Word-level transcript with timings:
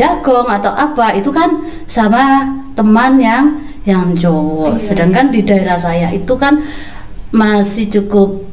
jagong 0.00 0.48
atau 0.48 0.72
apa 0.72 1.12
itu 1.12 1.28
kan 1.28 1.60
sama 1.84 2.48
teman 2.72 3.20
yang 3.20 3.44
yang 3.84 4.16
cowok. 4.16 4.80
Iya, 4.80 4.80
Sedangkan 4.80 5.28
di 5.28 5.44
daerah 5.44 5.76
saya 5.76 6.08
itu 6.08 6.32
kan 6.40 6.64
masih 7.30 7.92
cukup 7.92 8.48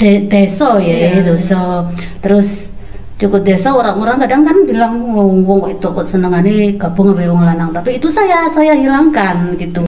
de 0.00 0.24
deso 0.24 0.80
ya 0.80 0.96
Iya. 0.96 1.20
itu. 1.20 1.34
So, 1.36 1.84
terus 2.24 2.72
cukup 3.20 3.44
desa 3.44 3.76
orang-orang 3.76 4.16
kadang 4.24 4.42
kan 4.48 4.56
bilang 4.64 4.96
wong 5.12 5.44
wong 5.44 5.76
itu 5.76 5.84
kok 5.84 6.08
senengane 6.08 6.80
gabung 6.80 7.12
sama 7.12 7.28
wong 7.28 7.44
lanang 7.44 7.68
tapi 7.68 8.00
itu 8.00 8.08
saya 8.08 8.48
saya 8.48 8.72
hilangkan 8.72 9.60
gitu 9.60 9.84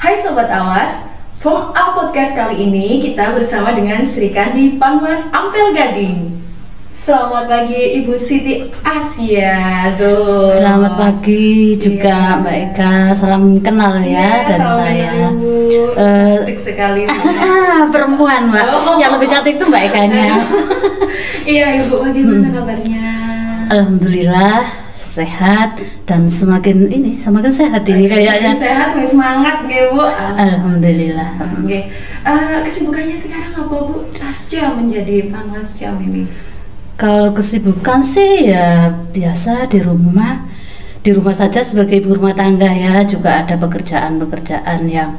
Hai 0.00 0.16
Sobat 0.16 0.48
Awas, 0.48 1.09
from 1.40 1.72
our 1.72 1.90
podcast 1.94 2.36
kali 2.36 2.62
ini 2.62 3.00
kita 3.02 3.32
bersama 3.32 3.72
dengan 3.72 4.04
Sri 4.04 4.28
Kandi 4.28 4.76
Panwas 4.76 5.28
Ampel 5.30 5.72
Gading. 5.72 6.36
Selamat 6.92 7.48
pagi 7.48 7.80
Ibu 7.96 8.12
Siti 8.14 8.60
Asia. 8.78 9.88
Tuh. 9.96 10.52
selamat 10.52 10.92
pagi 10.94 11.72
juga 11.74 12.12
Iya. 12.12 12.38
Mbak 12.38 12.56
Eka 12.66 12.94
salam 13.16 13.56
kenal 13.58 13.94
ya 13.98 14.04
Iya, 14.04 14.28
dari 14.44 14.52
salam 14.54 14.78
saya 14.78 15.12
Ibu. 15.26 15.54
Eh, 15.90 16.34
Cantik 16.36 16.60
sekali. 16.60 17.02
perempuan 17.94 18.52
Mbak 18.52 18.66
Oh. 18.68 18.96
yang 19.00 19.16
lebih 19.16 19.28
cantik 19.28 19.56
tuh 19.56 19.66
Mbak 19.66 19.82
Ekanya 19.86 20.44
iya 21.48 21.80
Ibu, 21.80 21.94
bagaimana 22.04 22.36
Hmm. 22.44 22.54
kabarnya? 22.54 23.06
Alhamdulillah 23.70 24.60
sehat 25.10 25.82
dan 26.06 26.30
semakin 26.30 26.86
ini 26.86 27.18
semakin 27.18 27.50
sehat 27.50 27.82
ini 27.90 28.06
kayaknya 28.06 28.54
Sehat, 28.54 28.94
semakin 28.94 29.08
semangat 29.10 29.56
ya 29.66 29.90
Bu. 29.90 30.06
Alhamdulillah 30.38 31.30
Oke, 31.58 31.90
Eh, 32.20 32.58
kesibukannya 32.62 33.16
sekarang 33.18 33.52
apa 33.58 33.74
Bu? 33.90 34.06
Pasca 34.14 34.76
menjadi 34.78 35.32
Panwas 35.32 35.74
Jam 35.80 35.98
ini. 35.98 36.30
Kalau 36.94 37.32
kesibukan 37.32 38.04
sih 38.04 38.52
ya 38.52 38.92
biasa 39.10 39.66
di 39.72 39.80
rumah, 39.80 40.44
di 41.00 41.10
rumah 41.16 41.32
saja 41.32 41.64
sebagai 41.64 41.96
ibu 42.04 42.12
rumah 42.12 42.36
tangga 42.36 42.68
ya 42.70 43.00
juga 43.08 43.40
ada 43.40 43.56
pekerjaan-pekerjaan 43.56 44.84
yang 44.84 45.16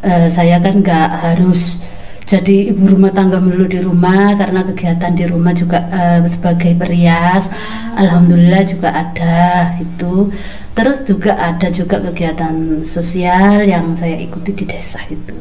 eh, 0.00 0.26
saya 0.32 0.56
kan 0.58 0.80
nggak 0.80 1.08
harus 1.20 1.84
jadi 2.28 2.76
ibu 2.76 2.92
rumah 2.92 3.08
tangga 3.08 3.40
melulu 3.40 3.64
di 3.64 3.80
rumah 3.80 4.36
karena 4.36 4.60
kegiatan 4.60 5.16
di 5.16 5.24
rumah 5.24 5.56
juga 5.56 5.88
eh, 5.88 6.20
sebagai 6.28 6.76
perias, 6.76 7.48
alhamdulillah 7.96 8.68
juga 8.68 8.92
ada 8.92 9.72
gitu. 9.80 10.28
Terus 10.76 11.08
juga 11.08 11.40
ada 11.40 11.72
juga 11.72 12.04
kegiatan 12.04 12.84
sosial 12.84 13.64
yang 13.64 13.96
saya 13.96 14.20
ikuti 14.20 14.54
di 14.54 14.62
desa 14.68 15.00
itu 15.08 15.34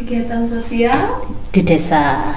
Kegiatan 0.00 0.40
sosial 0.42 1.28
di 1.52 1.60
desa 1.60 2.34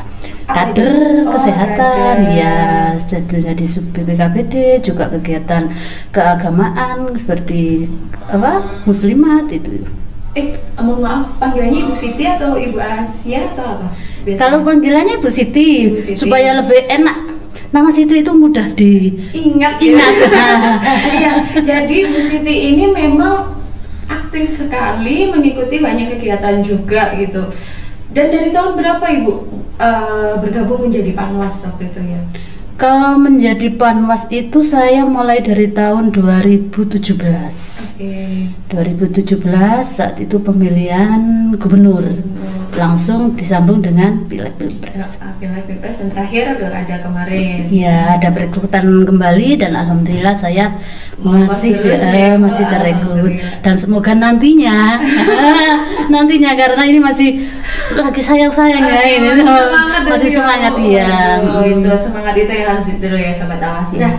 kader? 0.52 1.24
Oh, 1.24 1.32
kesehatan 1.32 2.28
kader. 2.28 2.36
ya 2.36 2.56
sebelumnya 3.00 3.56
di 3.56 3.64
sub 3.64 3.88
BPKBD 3.96 4.84
juga 4.84 5.08
kegiatan 5.16 5.72
keagamaan 6.12 7.16
seperti 7.16 7.88
apa 8.28 8.84
muslimat 8.84 9.48
itu 9.48 10.03
Eh, 10.34 10.58
mohon 10.82 11.06
maaf, 11.06 11.38
panggilannya 11.38 11.86
Ibu 11.86 11.94
Siti 11.94 12.26
atau 12.26 12.58
Ibu 12.58 12.82
Asia 12.82 13.54
atau 13.54 13.78
apa? 13.78 13.88
Biasanya? 14.26 14.42
kalau 14.42 14.58
panggilannya 14.66 15.16
Bu 15.22 15.30
Siti, 15.30 15.86
Ibu 15.86 16.00
Siti. 16.02 16.18
supaya 16.18 16.58
lebih 16.58 16.90
enak 16.90 17.18
nama 17.70 17.94
Siti 17.94 18.26
itu 18.26 18.34
mudah 18.34 18.66
di 18.74 19.14
ingat 19.30 19.78
ya. 19.78 19.94
Iya, 21.22 21.34
jadi 21.62 21.98
Bu 22.10 22.18
Siti 22.18 22.74
ini 22.74 22.90
memang 22.90 23.62
aktif 24.10 24.50
sekali 24.50 25.30
mengikuti 25.30 25.78
banyak 25.78 26.18
kegiatan 26.18 26.66
juga 26.66 27.14
gitu. 27.22 27.54
Dan 28.10 28.34
dari 28.34 28.50
tahun 28.50 28.74
berapa 28.74 29.06
Ibu 29.06 29.34
eh, 29.78 30.34
bergabung 30.42 30.90
menjadi 30.90 31.14
Panwas 31.14 31.62
waktu 31.70 31.94
itu 31.94 32.02
ya? 32.10 32.22
Kalau 32.78 33.22
menjadi 33.22 33.70
panwas 33.74 34.26
itu 34.34 34.66
saya 34.66 35.06
mulai 35.06 35.40
dari 35.46 35.70
tahun 35.70 36.10
2017 36.10 36.74
Oke. 37.14 38.18
2017 38.74 39.38
saat 39.86 40.18
itu 40.18 40.42
pemilihan 40.42 41.54
gubernur 41.58 42.04
langsung 42.74 43.38
disambung 43.38 43.80
dengan 43.80 44.26
pileg 44.26 44.54
pilpres 44.58 45.22
Ya, 45.22 45.30
Pileg 45.38 45.64
Pilpres 45.68 46.00
dan 46.00 46.08
terakhir 46.16 46.56
pilkada 46.56 46.96
kemarin. 47.04 47.68
Ya, 47.68 48.16
ada 48.16 48.32
perekrutan 48.32 49.04
kembali 49.04 49.60
dan 49.60 49.76
alhamdulillah 49.76 50.32
saya 50.32 50.80
masih 51.20 51.76
Terus 51.76 52.00
eh, 52.00 52.16
ya, 52.16 52.40
masih 52.40 52.64
terekrut 52.64 53.34
dan 53.60 53.76
semoga 53.76 54.16
nantinya 54.16 55.04
nantinya 56.14 56.56
karena 56.56 56.84
ini 56.88 57.00
masih 57.04 57.30
lagi 57.94 58.22
sayang-sayang 58.24 58.82
ya 58.88 59.02
ini 59.04 59.28
Masih 59.28 59.44
semangat 59.44 60.02
masih 60.08 60.30
semangat 60.32 60.74
ya. 60.80 61.08
ya. 61.08 61.24
Oh, 61.44 61.64
itu 61.68 61.92
semangat 62.00 62.36
itu 62.40 62.52
yang 62.56 62.68
harus 62.72 62.86
ditiru 62.88 63.18
ya 63.20 63.32
sobat 63.36 63.60
awas. 63.60 63.90
Iya. 63.92 64.08
Nah, 64.08 64.14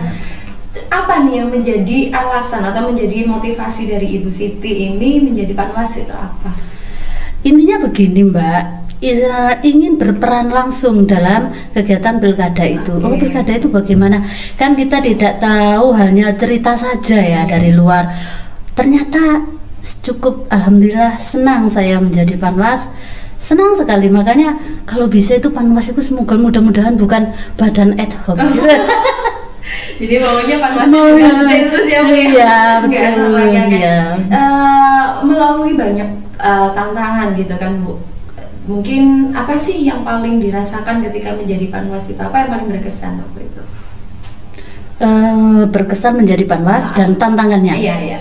apa 0.93 1.13
nih 1.25 1.33
yang 1.41 1.49
menjadi 1.49 1.97
alasan 2.13 2.61
atau 2.69 2.87
menjadi 2.93 3.25
motivasi 3.25 3.89
dari 3.89 4.21
Ibu 4.21 4.29
Siti 4.29 4.91
ini 4.93 5.23
menjadi 5.25 5.57
panwas 5.57 5.97
itu 5.97 6.13
apa? 6.13 6.74
Intinya 7.45 7.77
begini 7.77 8.25
Mbak, 8.25 8.63
Isa 9.05 9.61
ingin 9.61 10.01
berperan 10.01 10.49
langsung 10.49 11.05
dalam 11.05 11.53
kegiatan 11.77 12.17
pilkada 12.17 12.65
itu. 12.65 12.97
Oh 12.97 13.13
Oke. 13.13 13.29
pilkada 13.29 13.53
itu 13.53 13.69
bagaimana? 13.69 14.25
Kan 14.57 14.73
kita 14.73 14.97
tidak 14.97 15.37
tahu 15.37 15.93
hanya 15.93 16.33
cerita 16.33 16.73
saja 16.73 17.21
ya 17.21 17.41
dari 17.45 17.69
luar. 17.69 18.09
Ternyata 18.73 19.45
cukup 20.01 20.49
alhamdulillah 20.49 21.21
senang 21.21 21.69
saya 21.69 22.01
menjadi 22.01 22.33
panwas. 22.33 22.89
Senang 23.37 23.77
sekali 23.77 24.09
makanya 24.09 24.57
kalau 24.89 25.05
bisa 25.05 25.37
itu 25.37 25.53
panwas 25.53 25.93
itu 25.93 26.01
semoga 26.01 26.33
mudah-mudahan 26.41 26.97
bukan 26.97 27.29
badan 27.61 27.93
ad 28.01 28.09
hoc. 28.25 28.41
Jadi 30.01 30.17
maunya 30.17 30.57
panwas 30.57 31.13
ya. 31.13 31.29
stay 31.45 31.61
terus 31.69 31.85
ya 31.85 31.99
Bu 32.01 32.13
ya? 32.17 32.25
Iya, 32.25 32.57
betul, 32.81 33.33
kan. 33.37 33.67
iya. 33.69 33.97
Eh, 34.33 35.05
melalui 35.29 35.77
banyak 35.77 36.24
eh, 36.45 36.69
tantangan 36.77 37.33
gitu 37.33 37.55
kan 37.57 37.81
Bu. 37.81 37.97
Mungkin 38.65 39.33
apa 39.37 39.53
sih 39.57 39.85
yang 39.85 40.01
paling 40.01 40.41
dirasakan 40.41 41.05
ketika 41.05 41.37
menjadi 41.37 41.69
panwas 41.69 42.09
itu? 42.09 42.17
Apa 42.17 42.45
yang 42.45 42.49
paling 42.53 42.67
berkesan 42.69 43.21
waktu 43.21 43.45
itu? 43.45 43.61
Eh, 44.95 45.61
berkesan 45.69 46.17
menjadi 46.17 46.45
panwas 46.47 46.89
dan 46.93 47.13
tantangannya. 47.19 47.75
Iya, 47.77 47.95
iya. 47.99 48.17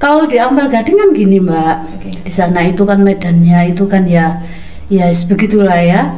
Kalau 0.00 0.24
di 0.24 0.40
Ampel 0.40 0.68
Gading 0.72 0.96
kan 0.96 1.10
gini 1.12 1.36
Mbak, 1.44 1.76
Oke. 1.96 2.10
di 2.24 2.32
sana 2.32 2.64
itu 2.64 2.88
kan 2.88 3.04
medannya 3.04 3.68
itu 3.68 3.84
kan 3.84 4.08
ya, 4.08 4.40
ya 4.88 5.12
begitulah 5.28 5.76
ya. 5.76 6.16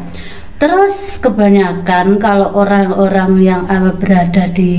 Terus 0.63 1.19
kebanyakan 1.19 2.23
kalau 2.23 2.55
orang-orang 2.55 3.43
yang 3.43 3.63
eh, 3.67 3.91
berada 3.99 4.47
di 4.47 4.75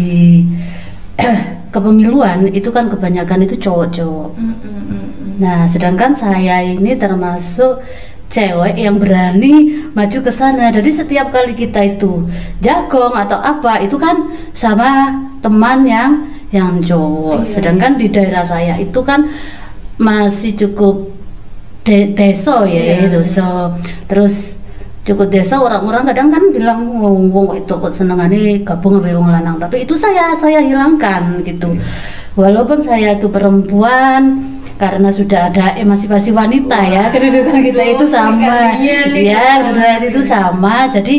kepemiluan 1.75 2.47
itu 2.53 2.71
kan 2.71 2.87
kebanyakan 2.87 3.43
itu 3.43 3.59
cowok-cowok. 3.59 4.39
Mm, 4.39 4.55
mm, 4.55 4.83
mm. 4.87 5.02
Nah, 5.43 5.67
sedangkan 5.67 6.15
saya 6.15 6.63
ini 6.63 6.95
termasuk 6.95 7.83
cewek 8.31 8.79
yang 8.79 8.95
berani 8.97 9.83
maju 9.91 10.19
ke 10.23 10.31
sana. 10.31 10.71
Jadi 10.71 10.89
setiap 10.89 11.29
kali 11.29 11.53
kita 11.53 11.83
itu 11.83 12.25
jagong 12.63 13.13
atau 13.13 13.37
apa 13.37 13.83
itu 13.83 13.99
kan 13.99 14.31
sama 14.55 15.11
teman 15.43 15.83
yang 15.83 16.11
yang 16.49 16.79
cowok. 16.79 17.43
Iya, 17.43 17.49
Sedangkan 17.49 17.99
di 17.99 18.07
daerah 18.07 18.47
saya 18.47 18.79
itu 18.79 19.03
kan 19.03 19.27
masih 19.99 20.55
cukup 20.55 21.11
de 21.83 22.15
deso 22.15 22.63
ya 22.63 23.03
Iya. 23.03 23.11
itu. 23.11 23.21
So, 23.27 23.75
terus 24.07 24.57
cukup 25.03 25.27
desa 25.29 25.59
orang-orang 25.59 26.07
kadang 26.07 26.31
kan 26.31 26.43
bilang 26.55 26.87
wong 26.95 27.27
wong 27.29 27.59
itu 27.59 27.75
kok 27.75 27.91
senengane 27.91 28.63
gabung 28.63 29.03
sama 29.03 29.11
wong 29.11 29.29
lanang 29.35 29.59
tapi 29.59 29.83
itu 29.83 29.99
saya 29.99 30.31
saya 30.31 30.63
hilangkan 30.63 31.43
gitu 31.43 31.75
walaupun 32.39 32.79
saya 32.79 33.11
itu 33.11 33.27
perempuan 33.27 34.39
karena 34.77 35.09
sudah 35.13 35.53
ada 35.53 35.77
emansipasi 35.77 36.33
wanita 36.33 36.77
ya 36.81 37.07
Wah, 37.07 37.11
kedudukan 37.13 37.57
kita 37.61 37.83
itu 37.97 38.05
sama. 38.09 38.73
Ya 38.81 38.99
kedudukan 39.61 40.01
itu 40.09 40.21
sama. 40.25 40.75
Jadi 40.89 41.15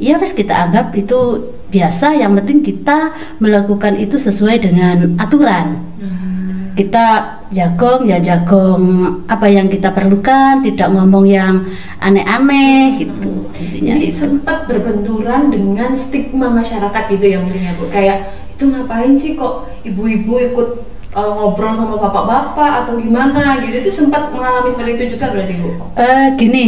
ya 0.00 0.16
wes 0.16 0.32
kita 0.32 0.68
anggap 0.68 0.90
itu 0.96 1.52
biasa. 1.68 2.16
Yang 2.16 2.32
penting 2.42 2.58
kita 2.64 2.98
melakukan 3.38 3.94
itu 4.00 4.16
sesuai 4.16 4.56
dengan 4.62 5.16
aturan. 5.20 5.84
Hmm. 6.00 6.74
kita 6.74 7.38
jagong 7.54 8.10
ya 8.10 8.18
jagong 8.18 8.82
apa 9.30 9.46
yang 9.46 9.70
kita 9.70 9.94
perlukan 9.94 10.58
tidak 10.58 10.90
ngomong 10.90 11.22
yang 11.22 11.62
aneh-aneh 12.02 12.98
gitu. 12.98 13.46
Intinya 13.54 13.94
Jadi 13.94 14.10
itu. 14.10 14.18
sempat 14.26 14.66
berbenturan 14.66 15.54
dengan 15.54 15.94
stigma 15.94 16.50
masyarakat 16.50 17.02
gitu 17.14 17.26
ya 17.30 17.38
mungkin 17.38 17.62
ya 17.62 17.72
Bu. 17.78 17.86
Kayak 17.94 18.34
itu 18.50 18.66
ngapain 18.66 19.14
sih 19.14 19.38
kok 19.38 19.70
ibu-ibu 19.86 20.34
ikut 20.50 20.93
uh, 21.14 21.30
ngobrol 21.38 21.72
sama 21.72 21.96
bapak-bapak 21.96 22.84
atau 22.84 22.98
gimana 22.98 23.62
gitu. 23.62 23.86
Itu 23.86 23.90
sempat 23.90 24.34
mengalami 24.34 24.68
seperti 24.68 24.98
itu 24.98 25.04
juga 25.16 25.30
berarti 25.30 25.54
Bu. 25.62 25.70
Eh, 25.94 26.26
gini 26.36 26.66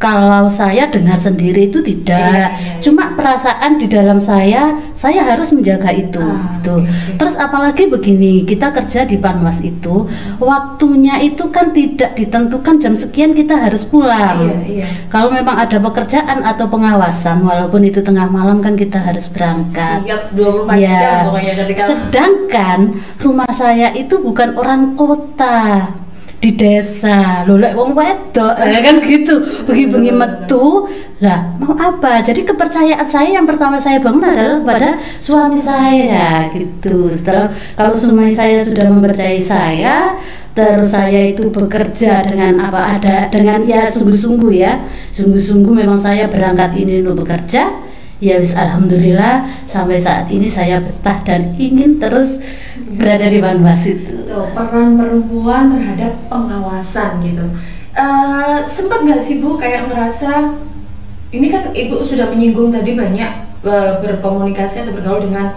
kalau 0.00 0.48
saya 0.48 0.88
dengar 0.88 1.14
sendiri 1.16 1.68
itu 1.68 1.78
tidak 1.78 2.16
Iya, 2.16 2.32
iya, 2.32 2.48
iya. 2.48 2.80
cuma 2.80 3.12
perasaan 3.12 3.76
di 3.76 3.84
dalam 3.84 4.16
saya 4.16 4.62
saya 4.92 5.20
harus 5.22 5.52
menjaga 5.52 5.92
itu 5.92 6.16
Ah, 6.18 6.56
gitu 6.56 6.80
oke. 6.80 6.88
terus 7.14 7.36
apalagi 7.36 7.84
begini 7.86 8.42
kita 8.42 8.72
kerja 8.72 9.04
di 9.04 9.14
Panwas 9.14 9.60
itu 9.60 10.08
waktunya 10.40 11.20
itu 11.20 11.44
kan 11.48 11.70
tidak 11.70 12.16
ditentukan 12.16 12.76
jam 12.76 12.94
sekian 12.94 13.30
kita 13.30 13.54
harus 13.54 13.84
pulang 13.84 14.40
Iya, 14.40 14.56
iya. 14.82 14.86
kalau 15.06 15.28
memang 15.28 15.54
ada 15.54 15.76
pekerjaan 15.76 16.40
atau 16.42 16.64
pengawasan 16.66 17.44
walaupun 17.44 17.84
itu 17.84 18.00
tengah 18.00 18.24
malam 18.26 18.58
kan 18.58 18.72
kita 18.74 18.96
harus 18.96 19.28
berangkat 19.28 20.00
Siap 20.00 20.32
24 20.32 20.80
Ya. 20.80 20.96
jam 20.96 21.16
pokoknya 21.28 21.54
ketika 21.58 21.80
Sedangkan 21.84 22.78
rumah 23.18 23.50
saya 23.50 23.92
itu 23.92 24.16
bukan 24.16 24.56
orang 24.56 24.96
kota 24.96 25.92
di 26.40 26.56
desa. 26.56 27.44
Lho 27.44 27.60
lek 27.60 27.76
wong 27.76 27.92
wedok 27.92 28.56
ya 28.56 28.80
kan 28.80 28.98
gitu. 29.04 29.44
Bengi-bengi 29.68 30.12
metu. 30.12 30.88
lah 31.20 31.52
mau 31.60 31.76
apa? 31.76 32.24
Jadi 32.24 32.48
kepercayaan 32.48 33.04
saya 33.04 33.36
yang 33.36 33.44
pertama 33.44 33.76
saya 33.76 34.00
bangun 34.00 34.24
adalah 34.24 34.64
pada 34.64 34.96
suami 35.20 35.60
saya 35.60 36.48
gitu. 36.48 37.12
Setelah 37.12 37.52
kalau 37.76 37.92
suami 37.92 38.32
saya 38.32 38.64
sudah 38.64 38.88
mempercayai 38.88 39.36
saya 39.36 40.16
terus 40.56 40.96
saya 40.96 41.30
itu 41.30 41.52
bekerja 41.52 42.24
dengan 42.24 42.58
apa 42.58 42.96
ada 42.96 43.28
dengan 43.28 43.60
ya 43.68 43.92
sungguh-sungguh 43.92 44.52
ya. 44.56 44.80
Sungguh-sungguh 45.12 45.84
memang 45.84 46.00
saya 46.00 46.24
berangkat 46.32 46.72
ini 46.80 47.04
untuk 47.04 47.28
bekerja 47.28 47.89
ya 48.20 48.36
wis 48.36 48.52
alhamdulillah 48.52 49.48
sampai 49.64 49.96
saat 49.96 50.28
ini 50.28 50.44
saya 50.44 50.76
betah 50.78 51.24
dan 51.24 51.56
ingin 51.56 51.96
terus 51.96 52.44
berada 52.94 53.24
di 53.24 53.40
Banwas 53.40 53.88
itu 53.88 54.12
Tuh, 54.28 54.52
peran 54.52 55.00
perempuan 55.00 55.72
terhadap 55.72 56.12
pengawasan 56.28 57.24
gitu. 57.24 57.42
Eh, 57.90 58.58
sempat 58.68 59.02
nggak 59.02 59.18
sih 59.18 59.40
Bu 59.42 59.56
kayak 59.56 59.88
ngerasa 59.90 60.54
ini 61.32 61.48
kan 61.48 61.72
Ibu 61.72 62.04
sudah 62.04 62.28
menyinggung 62.28 62.70
tadi 62.70 62.94
banyak 62.94 63.32
eh, 63.64 63.92
berkomunikasi 64.04 64.84
atau 64.84 64.92
bergaul 64.94 65.24
dengan 65.24 65.50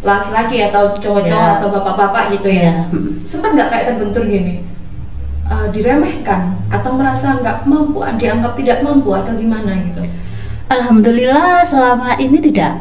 laki-laki 0.00 0.64
atau 0.68 0.96
cowok-cowok 0.96 1.48
Ya. 1.48 1.56
atau 1.60 1.68
bapak-bapak 1.70 2.34
gitu 2.34 2.48
ya. 2.50 2.62
ya 2.66 2.74
mm. 2.88 3.20
Sempat 3.22 3.52
nggak 3.54 3.68
kayak 3.70 3.84
terbentur 3.94 4.24
gini? 4.26 4.64
eh, 5.50 5.66
diremehkan 5.74 6.54
atau 6.70 6.94
merasa 6.94 7.38
nggak 7.38 7.66
mampu, 7.66 8.00
dianggap 8.18 8.54
tidak 8.54 8.80
mampu 8.86 9.10
atau 9.10 9.34
gimana 9.34 9.74
gitu? 9.82 10.02
Alhamdulillah 10.70 11.66
selama 11.66 12.16
ini 12.22 12.38
tidak. 12.38 12.78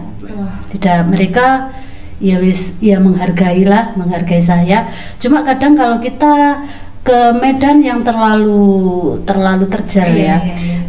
Tidak. 0.70 1.00
Mereka 1.10 1.74
ya 2.22 2.38
wis 2.38 2.78
ya 2.80 3.02
menghargai 3.02 3.66
lah 3.66 3.98
menghargai 3.98 4.40
saya. 4.40 4.86
Cuma 5.18 5.42
kadang 5.42 5.74
kalau 5.74 5.98
kita 5.98 6.64
ke 7.02 7.34
Medan 7.42 7.82
yang 7.82 8.06
terlalu 8.06 9.18
terlalu 9.24 9.66
terjal 9.72 10.14
Iya, 10.14 10.38
ya 10.38 10.38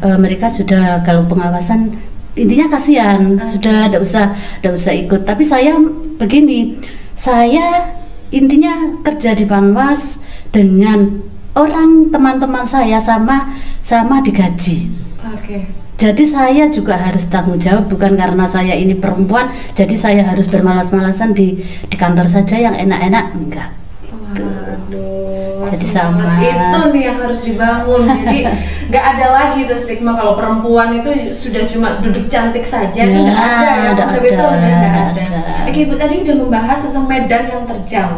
eh, 0.05 0.19
mereka 0.21 0.53
sudah 0.53 1.01
kalau 1.01 1.25
pengawasan 1.25 1.97
intinya 2.37 2.77
kasihan. 2.77 3.41
Ah. 3.41 3.49
sudah 3.49 3.89
tidak 3.89 4.03
usah 4.05 4.25
tidak 4.61 4.75
usah 4.77 4.93
ikut. 4.93 5.23
Tapi 5.25 5.43
saya 5.47 5.81
begini 6.21 6.77
saya 7.17 7.97
intinya 8.31 9.01
kerja 9.03 9.35
di 9.35 9.49
Panwas 9.49 10.21
dengan 10.53 11.25
orang 11.57 12.11
teman-teman 12.11 12.63
saya 12.69 13.01
sama 13.01 13.55
sama 13.81 14.23
digaji. 14.23 14.91
Oke. 15.35 15.90
Jadi 16.01 16.25
saya 16.25 16.65
juga 16.73 16.97
harus 16.97 17.29
tanggung 17.29 17.61
jawab 17.61 17.85
bukan 17.93 18.17
karena 18.17 18.49
saya 18.49 18.73
ini 18.73 18.97
perempuan 18.97 19.53
jadi 19.77 19.93
saya 19.93 20.23
harus 20.25 20.49
bermalas-malasan 20.49 21.37
di 21.37 21.61
di 21.61 21.97
kantor 22.01 22.25
saja 22.27 22.57
yang 22.57 22.73
enak-enak 22.73 23.37
enggak 23.37 23.71
Waduh, 24.41 25.67
Jadi 25.71 25.87
sama. 25.87 26.39
Itu 26.41 26.81
nih 26.95 27.03
yang 27.11 27.19
harus 27.21 27.41
dibangun. 27.45 28.07
Jadi 28.09 28.39
nggak 28.91 29.05
ada 29.17 29.27
lagi 29.31 29.61
tuh 29.69 29.79
stigma 29.79 30.17
kalau 30.17 30.35
perempuan 30.35 30.99
itu 30.99 31.31
sudah 31.31 31.63
cuma 31.71 31.99
duduk 32.03 32.27
cantik 32.27 32.65
saja 32.67 33.07
Ya, 33.07 33.11
nggak 33.11 33.39
ada 33.39 33.75
ya 33.79 33.93
konsep 33.99 34.23
ada, 34.23 34.31
itu 34.31 34.43
udah 34.43 34.57
nggak 34.57 34.91
nggak 34.91 35.07
ada. 35.15 35.23
ada. 35.27 35.69
Oke 35.71 35.79
ibu 35.85 35.95
tadi 35.95 36.15
udah 36.23 36.37
membahas 36.39 36.79
tentang 36.89 37.07
medan 37.07 37.43
yang 37.47 37.63
terjal. 37.67 38.09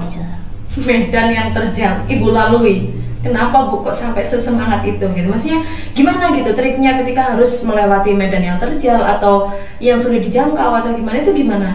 Medan 0.86 1.26
yang 1.32 1.48
terjal 1.52 1.94
ibu 2.08 2.26
lalui. 2.30 2.76
Kenapa 3.22 3.70
bu 3.70 3.86
kok 3.86 3.94
sampai 3.94 4.26
sesemangat 4.26 4.82
itu 4.82 5.02
gitu? 5.02 5.26
Maksudnya 5.30 5.62
gimana 5.94 6.34
gitu 6.34 6.50
triknya 6.52 6.98
ketika 7.00 7.34
harus 7.34 7.62
melewati 7.62 8.18
medan 8.18 8.42
yang 8.42 8.58
terjal 8.58 8.98
atau 8.98 9.54
yang 9.78 9.94
sudah 9.94 10.18
dijangkau 10.18 10.70
atau 10.74 10.90
gimana 10.90 11.22
itu 11.22 11.30
gimana? 11.30 11.70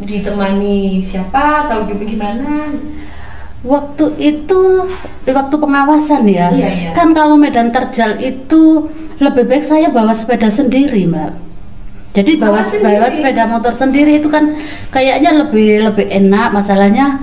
Ditemani 0.00 0.96
siapa 0.96 1.68
atau 1.68 1.84
gimana? 1.84 2.72
waktu 3.66 4.14
itu 4.22 4.62
di 5.26 5.32
waktu 5.34 5.56
pengawasan 5.58 6.22
ya 6.30 6.54
Iya, 6.54 6.68
iya. 6.70 6.90
kan 6.94 7.10
kalau 7.10 7.34
medan 7.34 7.74
terjal 7.74 8.14
itu 8.22 8.86
lebih 9.18 9.50
baik 9.50 9.66
saya 9.66 9.90
bawa 9.90 10.14
sepeda 10.14 10.46
sendiri 10.46 11.10
mbak 11.10 11.34
jadi 12.14 12.38
Bawa 12.38 12.62
bawa 12.62 13.08
sepeda 13.10 13.46
motor 13.46 13.74
sendiri 13.74 14.18
itu 14.22 14.30
kan 14.30 14.54
kayaknya 14.94 15.42
lebih 15.44 15.90
lebih 15.90 16.06
enak 16.06 16.54
masalahnya 16.54 17.18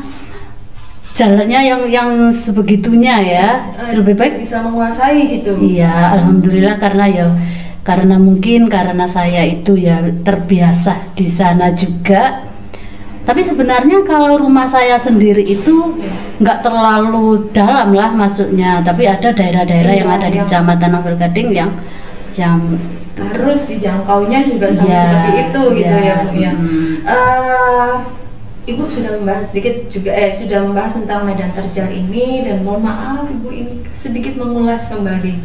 jalannya 1.15 1.59
yang 1.63 1.81
yang 1.87 2.09
sebegitunya 2.27 3.15
ya 3.23 3.47
Eh, 3.71 3.95
lebih 3.95 4.19
baik 4.19 4.35
bisa 4.35 4.59
menguasai 4.59 5.31
gitu. 5.31 5.55
Iya, 5.55 6.19
alhamdulillah 6.19 6.75
karena 6.75 7.05
ya 7.07 7.27
karena 7.81 8.19
mungkin 8.19 8.67
karena 8.67 9.07
saya 9.07 9.47
itu 9.47 9.79
ya 9.79 10.03
terbiasa 10.21 11.15
di 11.15 11.23
sana 11.23 11.71
juga. 11.71 12.43
Tapi 13.25 13.41
sebenarnya 13.41 14.05
kalau 14.05 14.37
rumah 14.37 14.67
saya 14.67 14.99
sendiri 14.99 15.41
itu 15.41 15.97
nggak 16.37 16.61
terlalu 16.61 17.49
dalam 17.49 17.95
lah 17.95 18.11
masuknya, 18.11 18.83
tapi 18.83 19.07
ada 19.07 19.31
daerah-daerah 19.31 19.93
yang 19.95 20.09
Iya, 20.11 20.17
ada 20.19 20.27
di 20.27 20.37
yang- 20.37 20.45
Kecamatan 20.45 20.89
Novel 20.91 21.15
Gading 21.15 21.49
yang 21.49 21.71
yang 22.35 22.59
Harus 23.15 23.71
dijangkaunya 23.71 24.43
juga 24.43 24.67
sama 24.67 24.91
Iya, 24.91 24.99
seperti 24.99 25.31
itu 25.39 25.61
gitu 25.79 25.95
iya, 25.95 26.03
ya 26.03 26.15
bu 26.19 26.29
ya. 26.35 26.51
mm. 26.51 26.93
Eh, 27.07 27.91
Ibu 28.65 28.89
sudah 28.89 29.21
membahas 29.21 29.53
sedikit 29.53 29.85
juga 29.93 30.09
eh 30.09 30.33
sudah 30.33 30.65
membahas 30.65 30.97
tentang 30.97 31.21
medan 31.29 31.53
terjal 31.53 31.85
ini 31.93 32.41
dan 32.41 32.65
mohon 32.65 32.81
maaf 32.81 33.29
ibu 33.29 33.53
ini 33.53 33.85
sedikit 33.93 34.41
mengulas 34.41 34.89
kembali. 34.89 35.37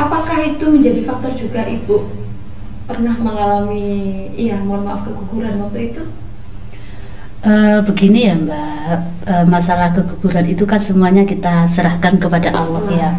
Apakah 0.00 0.40
itu 0.48 0.64
menjadi 0.72 1.04
faktor 1.04 1.36
juga 1.36 1.68
ibu 1.68 2.08
pernah 2.88 3.12
mengalami 3.20 4.32
iya 4.32 4.56
mohon 4.64 4.88
maaf 4.88 5.04
keguguran 5.04 5.60
waktu 5.68 5.92
itu? 5.92 6.02
Eh, 7.40 7.80
begini 7.84 8.28
ya 8.28 8.34
Mbak, 8.36 9.20
Eh, 9.30 9.46
masalah 9.46 9.94
keguguran 9.94 10.42
itu 10.48 10.66
kan 10.66 10.82
semuanya 10.82 11.22
kita 11.22 11.62
serahkan 11.68 12.18
kepada 12.18 12.50
Allah 12.50 12.82
ya. 12.90 13.10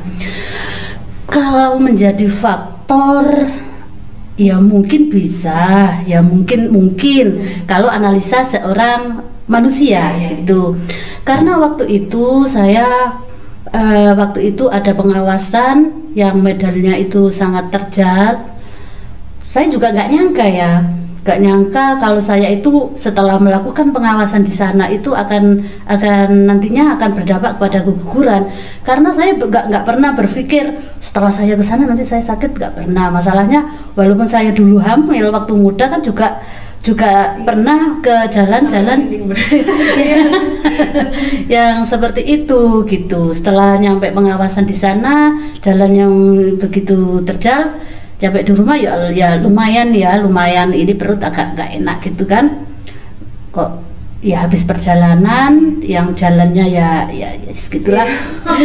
Kalau 1.30 1.80
menjadi 1.80 2.28
faktor, 2.28 3.48
ya 4.40 4.58
mungkin 4.60 5.12
bisa, 5.12 6.00
ya 6.08 6.24
mungkin 6.24 6.72
mungkin 6.72 7.44
kalau 7.68 7.92
analisa 7.92 8.44
seorang 8.46 9.32
manusia 9.52 10.16
Iya, 10.16 10.18
iya, 10.18 10.28
gitu. 10.40 10.62
Karena 11.28 11.60
waktu 11.60 11.84
itu 11.92 12.48
saya 12.48 13.20
eh, 13.72 14.12
waktu 14.16 14.56
itu 14.56 14.72
ada 14.72 14.96
pengawasan 14.96 15.92
yang 16.16 16.40
medalnya 16.40 16.96
itu 16.96 17.28
sangat 17.32 17.68
terjal. 17.72 18.40
Saya 19.42 19.68
juga 19.68 19.92
nggak 19.92 20.10
nyangka 20.12 20.46
ya, 20.48 20.74
nggak 21.22 21.38
nyangka 21.38 22.02
kalau 22.02 22.18
saya 22.18 22.50
itu 22.50 22.90
setelah 22.98 23.38
melakukan 23.38 23.94
pengawasan 23.94 24.42
di 24.42 24.50
sana 24.50 24.90
itu 24.90 25.14
akan 25.14 25.62
akan 25.86 26.50
nantinya 26.50 26.98
akan 26.98 27.14
berdampak 27.14 27.62
pada 27.62 27.86
keguguran. 27.86 28.50
Karena 28.82 29.14
saya 29.14 29.38
nggak 29.38 29.70
nggak 29.70 29.86
pernah 29.86 30.18
berpikir 30.18 30.82
setelah 30.98 31.30
saya 31.30 31.54
ke 31.54 31.62
sana 31.62 31.86
nanti 31.86 32.02
saya 32.02 32.26
sakit 32.26 32.58
nggak 32.58 32.74
pernah. 32.74 33.14
Masalahnya 33.14 33.70
walaupun 33.94 34.26
saya 34.26 34.50
dulu 34.50 34.82
hamil 34.82 35.30
waktu 35.30 35.54
muda 35.54 35.94
kan 35.94 36.02
juga 36.02 36.42
juga 36.82 37.38
pernah 37.46 38.02
ke 38.02 38.26
jalan-jalan 38.34 39.06
yang 41.54 41.86
seperti 41.86 42.26
itu 42.26 42.82
gitu. 42.90 43.30
Setelah 43.38 43.78
nyampe 43.78 44.10
pengawasan 44.10 44.66
di 44.66 44.74
sana, 44.74 45.38
jalan 45.62 45.92
yang 45.94 46.14
begitu 46.58 47.22
terjal, 47.22 47.78
sampai 48.22 48.46
di 48.46 48.54
rumah 48.54 48.78
ya 48.78 49.10
ya 49.10 49.42
lumayan 49.42 49.90
ya, 49.98 50.22
lumayan 50.22 50.70
ini 50.78 50.94
perut 50.94 51.18
agak 51.18 51.58
nggak 51.58 51.82
enak 51.82 51.98
gitu 52.06 52.30
kan. 52.30 52.70
Kok 53.50 53.82
ya 54.22 54.46
habis 54.46 54.62
perjalanan 54.62 55.82
yang 55.82 56.14
jalannya 56.14 56.70
ya 56.70 57.10
ya, 57.10 57.34
ya 57.34 57.50
segitulah. 57.52 58.06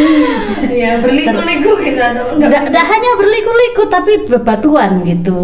ya 0.85 1.01
berliku-liku 1.01 1.73
gitu 1.81 1.97
atau 1.97 2.37
Nggak 2.37 2.69
nggak 2.69 2.85
hanya 2.85 3.11
berliku-liku 3.17 3.83
tapi 3.89 4.13
bebatuan 4.29 5.01
gitu, 5.01 5.37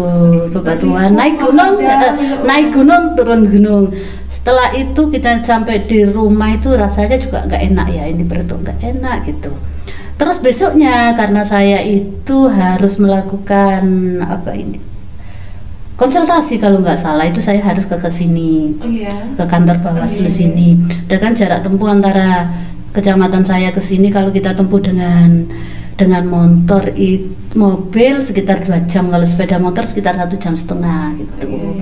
bebatuan 0.54 1.18
naik 1.18 1.34
gunung, 1.42 1.82
eh, 1.82 2.14
naik 2.46 2.70
gunung 2.70 3.18
turun 3.18 3.42
gunung. 3.50 3.84
Setelah 4.30 4.70
itu 4.78 5.10
kita 5.10 5.42
sampai 5.42 5.90
di 5.90 6.06
rumah 6.06 6.54
itu 6.54 6.70
rasanya 6.70 7.18
juga 7.18 7.42
nggak 7.50 7.62
enak 7.74 7.86
ya, 7.90 8.04
ini 8.06 8.22
perut 8.22 8.46
nggak 8.46 8.78
enak 8.78 9.26
gitu. 9.26 9.50
Terus 10.14 10.38
besoknya 10.38 11.12
karena 11.18 11.42
saya 11.42 11.82
itu 11.82 12.46
harus 12.46 13.02
melakukan 13.02 13.82
apa 14.22 14.54
ini 14.54 14.78
konsultasi 15.94 16.58
kalau 16.58 16.82
nggak 16.82 16.98
salah 16.98 17.22
itu 17.22 17.38
saya 17.38 17.62
harus 17.62 17.86
ke 17.86 17.94
ke 17.94 18.10
sini 18.10 18.74
Iya. 18.82 19.38
ke 19.38 19.44
kantor 19.46 19.78
Bawaslu 19.78 20.26
Oke. 20.26 20.34
sini. 20.42 20.74
Dan 21.06 21.18
kan 21.22 21.32
jarak 21.38 21.62
tempuh 21.62 21.86
antara 21.86 22.50
kecamatan 22.90 23.46
saya 23.46 23.70
ke 23.70 23.78
sini 23.78 24.10
kalau 24.10 24.34
kita 24.34 24.54
tempuh 24.54 24.82
dengan 24.82 25.46
dengan 25.94 26.26
motor 26.26 26.90
it, 26.98 27.30
mobil 27.54 28.18
sekitar 28.18 28.66
dua 28.66 28.82
jam 28.90 29.06
kalau 29.06 29.22
sepeda 29.22 29.62
motor 29.62 29.86
sekitar 29.86 30.18
satu 30.18 30.34
jam 30.34 30.58
setengah 30.58 31.14
gitu 31.14 31.78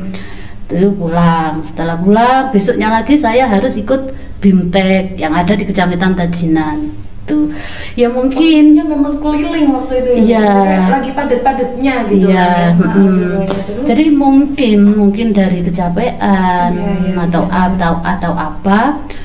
itu 0.73 0.89
pulang 0.97 1.61
setelah 1.65 1.97
pulang 2.01 2.49
besoknya 2.49 2.89
lagi 2.93 3.17
saya 3.17 3.45
harus 3.45 3.77
ikut 3.77 4.13
bimtek 4.41 5.21
yang 5.21 5.33
ada 5.37 5.53
di 5.53 5.65
kecamatan 5.65 6.17
Tajinan 6.17 6.93
tuh 7.23 7.55
ya 7.95 8.11
mungkin 8.11 8.35
Posisinya 8.75 8.85
memang 8.85 9.15
keliling 9.17 9.71
waktu 9.71 9.95
itu 10.03 10.11
ya. 10.27 10.43
Kayak 10.43 10.91
lagi 10.91 11.11
padat-padatnya 11.13 11.95
gitu 12.07 12.27
Iya, 12.27 12.47
kan 12.51 12.73
ya. 12.75 12.91
mm. 12.99 13.37
Terus? 13.47 13.85
jadi 13.87 14.05
mungkin 14.11 14.79
mungkin 14.93 15.27
dari 15.31 15.59
kecapean 15.63 16.71
Iya, 16.73 16.93
iya, 17.05 17.15
atau 17.23 17.43
bisa. 17.47 17.63
atau 17.71 17.93
atau 18.03 18.33
apa 18.33 18.79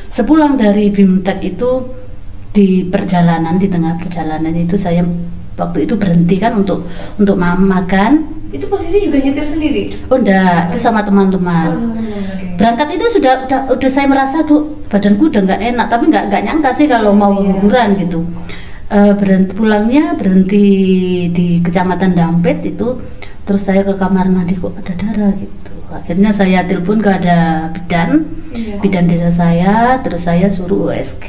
sepulang 0.08 0.56
dari 0.56 0.88
bimtek 0.88 1.42
itu 1.42 1.70
di 2.50 2.82
perjalanan 2.84 3.58
di 3.58 3.66
tengah 3.66 3.98
perjalanan 3.98 4.54
itu 4.54 4.74
saya 4.74 5.02
waktu 5.54 5.86
itu 5.86 5.94
berhenti 5.94 6.38
kan 6.38 6.54
untuk 6.54 6.86
untuk 7.18 7.34
ma- 7.34 7.58
makan 7.58 8.37
itu 8.50 8.66
posisi 8.66 8.98
juga 9.06 9.18
nyetir 9.18 9.46
sendiri? 9.46 9.84
Oh 10.08 10.18
enggak 10.18 10.72
itu 10.72 10.80
sama 10.80 11.02
Oh, 11.02 11.06
teman-teman 11.06 11.68
oke. 11.74 12.56
berangkat 12.56 12.88
itu 12.96 13.06
sudah 13.14 13.46
udah, 13.46 13.60
udah 13.70 13.90
saya 13.90 14.08
merasa 14.08 14.42
tuh 14.42 14.84
badanku 14.88 15.28
udah 15.28 15.42
nggak 15.44 15.62
enak. 15.68 15.88
Tapi 15.88 16.04
nggak 16.08 16.24
nggak 16.28 16.42
nyangka 16.44 16.70
sih 16.74 16.88
kalau 16.88 17.12
mau 17.14 17.32
Iya. 17.34 17.60
liburan 17.60 17.90
gitu. 17.96 18.20
Eh, 18.88 19.14
berhenti 19.14 19.52
pulangnya 19.52 20.16
berhenti 20.16 20.64
di 21.30 21.60
kecamatan 21.60 22.16
Dampit 22.16 22.64
itu. 22.66 22.98
Terus 23.44 23.64
saya 23.64 23.84
ke 23.84 23.96
kamar 23.96 24.28
mandi 24.28 24.56
kok 24.56 24.76
ada 24.76 24.92
darah? 24.92 25.32
gitu 25.36 25.72
akhirnya 25.92 26.36
saya 26.36 26.68
telepon 26.68 27.00
ke 27.00 27.10
ada 27.10 27.72
bidan 27.72 28.28
Iya. 28.58 28.82
bidan 28.82 29.06
desa 29.06 29.30
saya 29.30 30.02
terus 30.02 30.26
saya 30.26 30.50
suruh 30.50 30.90
USG 30.90 31.28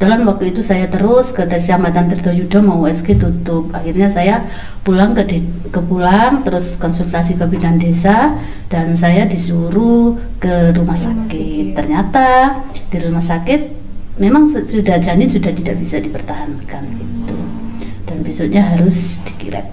dalam 0.00 0.24
waktu 0.24 0.56
itu 0.56 0.64
saya 0.64 0.88
terus 0.88 1.36
ke 1.36 1.44
kecamatan 1.44 2.08
Tirtoyudo 2.08 2.64
mau 2.64 2.88
USG 2.88 3.20
tutup. 3.20 3.68
Akhirnya 3.76 4.08
saya 4.08 4.48
pulang 4.80 5.12
ke 5.12 5.28
ke 5.68 5.80
pulang 5.84 6.40
terus 6.40 6.80
konsultasi 6.80 7.36
ke 7.36 7.44
bidan 7.44 7.76
desa 7.76 8.40
dan 8.72 8.96
saya 8.96 9.28
disuruh 9.28 10.16
ke 10.40 10.72
rumah 10.72 10.96
Rumah 10.96 10.96
sakit. 10.96 11.28
sakit. 11.28 11.66
ternyata 11.76 12.28
di 12.88 12.96
rumah 12.96 13.20
sakit 13.20 13.60
memang 14.16 14.48
sudah 14.48 14.96
janin 14.96 15.28
sudah 15.28 15.52
tidak 15.52 15.76
bisa 15.76 16.00
dipertahankan 16.00 16.82
gitu. 16.96 17.36
Dan 18.08 18.24
besoknya 18.24 18.72
harus 18.72 19.20
dikirim 19.28 19.68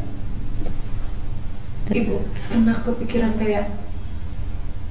ibu 1.88 2.20
pernah 2.52 2.76
kepikiran 2.84 3.32
kayak 3.40 3.72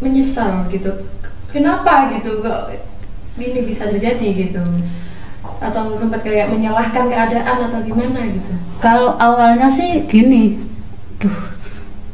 menyesal 0.01 0.69
gitu. 0.69 0.93
Kenapa 1.53 2.13
gitu 2.13 2.45
kok 2.45 2.73
ini 3.37 3.61
bisa 3.65 3.89
terjadi 3.89 4.27
gitu? 4.49 4.61
Atau 5.57 5.97
sempat 5.97 6.21
kayak 6.21 6.53
menyalahkan 6.53 7.09
keadaan 7.09 7.71
atau 7.71 7.81
gimana 7.81 8.29
gitu? 8.29 8.53
Kalau 8.85 9.17
awalnya 9.17 9.73
sih 9.73 10.05
gini, 10.05 10.61
duh, 11.17 11.33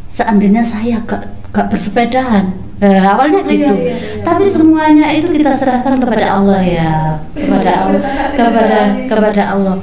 seandainya 0.06 0.62
saya 0.62 1.02
gak, 1.02 1.26
gak 1.50 1.66
bersepedahan, 1.72 2.62
Eh, 2.82 2.98
awalnya 2.98 3.46
Iya, 3.46 3.50
gitu. 3.62 3.74
iya, 3.78 3.94
iya. 3.94 4.26
Tapi 4.26 4.44
semuanya 4.50 5.06
itu 5.14 5.30
kita 5.30 5.54
serahkan 5.54 6.02
kepada 6.02 6.34
Allah 6.34 6.58
ya, 6.66 7.14
kepada 7.30 7.70
Allah, 7.86 8.02
kepada 8.34 8.78
kepada 9.06 9.42
Allah. 9.54 9.76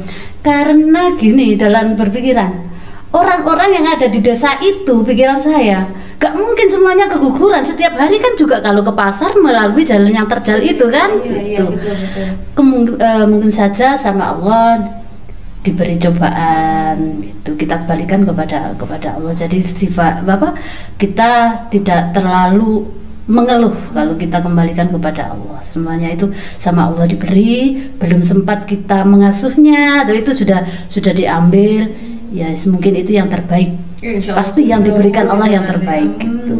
Karena 0.44 1.15
gini 1.15 1.56
dalam 1.56 1.96
berpikiran, 1.96 2.69
orang-orang 3.10 3.70
yang 3.82 3.86
ada 3.89 4.06
di 4.06 4.20
desa 4.22 4.54
itu 4.62 5.01
pikiran 5.01 5.42
saya 5.42 5.89
gak 6.20 6.36
mungkin 6.36 6.68
semuanya 6.68 7.08
keguguran. 7.08 7.63
Setiap 7.63 7.96
hari 7.96 8.20
kan 8.20 8.36
juga 8.36 8.60
kalau 8.60 8.84
ke 8.84 8.92
pasar 8.92 9.32
melalui 9.39 9.88
jalan 9.88 10.12
yang 10.12 10.28
terjal 10.28 10.60
itu 10.60 10.86
kan? 10.92 11.16
Iya 11.24 11.39
iya 11.39 11.58
gitu. 11.63 11.66
betul 11.72 11.96
betul. 11.96 12.28
Kemung- 12.54 13.00
eh, 13.00 13.25
mungkin 13.25 13.51
saja 13.56 13.96
sama 13.96 14.36
Allah 14.36 15.00
diberi 15.63 15.96
cobaan 16.00 17.24
itu 17.24 17.51
kita 17.56 17.84
kembalikan 17.84 18.28
kepada 18.28 18.75
kepada 18.75 19.08
Allah. 19.16 19.32
Jadi 19.32 19.63
sifat 19.63 20.28
apa 20.28 20.60
kita 21.00 21.56
tidak 21.72 22.12
terlalu 22.12 22.84
mengeluh 23.30 23.75
kalau 23.96 24.18
kita 24.20 24.44
kembalikan 24.44 24.92
kepada 24.92 25.32
Allah. 25.32 25.63
Semuanya 25.63 26.12
itu 26.12 26.28
sama 26.60 26.92
Allah 26.92 27.08
diberi 27.08 27.80
belum 27.96 28.28
sempat 28.28 28.68
kita 28.68 29.08
mengasuhnya 29.08 30.04
atau 30.04 30.16
itu 30.18 30.36
sudah 30.36 30.68
sudah 30.92 31.16
diambil 31.16 31.88
ya 32.29 32.48
mungkin 32.67 32.93
itu 32.95 33.12
yang 33.13 33.27
terbaik. 33.27 33.74
Insya 34.00 34.31
Allah. 34.33 34.39
Pasti 34.39 34.62
yang 34.65 34.81
diberikan 34.81 35.27
Allah 35.27 35.50
yang 35.50 35.65
terbaik 35.67 36.15
Hmm, 36.24 36.45
gitu. 36.45 36.55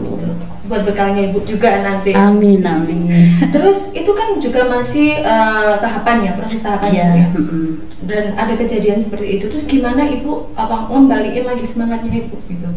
buat 0.69 0.85
bekalnya 0.85 1.33
ibu 1.33 1.41
juga 1.49 1.81
nanti. 1.81 2.13
Amin 2.13 2.61
amin. 2.61 3.09
Terus 3.55 3.89
itu 3.91 4.11
kan 4.13 4.38
juga 4.38 4.69
masih 4.69 5.17
eh, 5.17 5.73
tahapan 5.81 6.29
ya 6.29 6.31
proses 6.38 6.61
tahapan 6.61 6.89
ya 6.93 7.05
Ibu 7.05 7.17
ya? 7.17 7.27
mm-mm. 7.33 7.65
dan 8.05 8.23
ada 8.38 8.53
kejadian 8.53 9.01
seperti 9.01 9.41
itu. 9.41 9.45
Terus 9.49 9.65
gimana 9.65 10.05
ibu 10.05 10.53
apa 10.53 10.85
ngembaliin 10.89 11.49
lagi 11.49 11.65
semangatnya 11.65 12.21
ibu 12.21 12.38
gitu? 12.45 12.69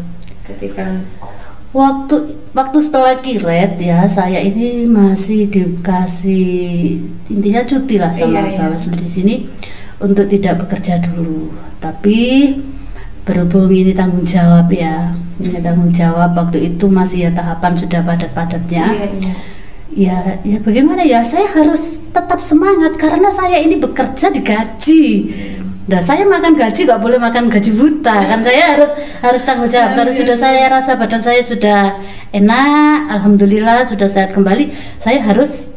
Ketika 0.43 1.05
Waktu 1.73 2.37
waktu 2.53 2.77
setelah 2.85 3.17
kiret 3.17 3.81
ya 3.81 4.05
saya 4.05 4.37
ini 4.37 4.85
masih 4.85 5.49
dikasih 5.49 7.01
intinya 7.33 7.65
cuti 7.65 7.97
lah 7.97 8.13
sama 8.13 8.45
Iya, 8.45 8.77
iya. 8.77 8.93
Di 8.93 9.09
sini 9.09 9.35
untuk 9.97 10.29
tidak 10.29 10.61
bekerja 10.65 11.01
dulu. 11.01 11.49
Tapi 11.81 12.53
berhubung 13.23 13.71
ini 13.71 13.95
tanggung 13.95 14.27
jawab 14.27 14.67
ya, 14.67 15.15
ini 15.39 15.59
tanggung 15.63 15.91
jawab 15.95 16.35
waktu 16.35 16.75
itu 16.75 16.85
masih 16.91 17.27
ya 17.27 17.31
tahapan 17.31 17.73
sudah 17.75 18.03
padat-padatnya. 18.03 18.85
iya, 18.91 19.07
iya. 19.09 19.33
Ya, 19.93 20.17
ya 20.41 20.57
bagaimana 20.57 21.05
ya? 21.05 21.21
Saya 21.21 21.45
harus 21.53 22.09
tetap 22.09 22.41
semangat 22.41 22.97
karena 22.97 23.29
saya 23.29 23.61
ini 23.61 23.77
bekerja 23.77 24.33
digaji. 24.33 25.29
Nah, 25.83 25.99
saya 25.99 26.23
makan 26.23 26.55
gaji 26.55 26.87
nggak 26.87 27.01
boleh 27.03 27.19
makan 27.19 27.51
gaji 27.51 27.75
buta 27.75 28.15
kan 28.15 28.39
saya 28.39 28.73
harus 28.73 28.89
harus 29.21 29.41
tanggung 29.45 29.69
jawab. 29.69 29.93
Karena 29.93 30.13
sudah 30.15 30.37
saya 30.39 30.65
rasa 30.71 30.97
badan 30.97 31.21
saya 31.21 31.45
sudah 31.45 31.99
enak, 32.33 33.11
alhamdulillah 33.11 33.85
sudah 33.85 34.09
sehat 34.09 34.33
kembali. 34.33 34.73
Saya 34.97 35.21
harus 35.21 35.75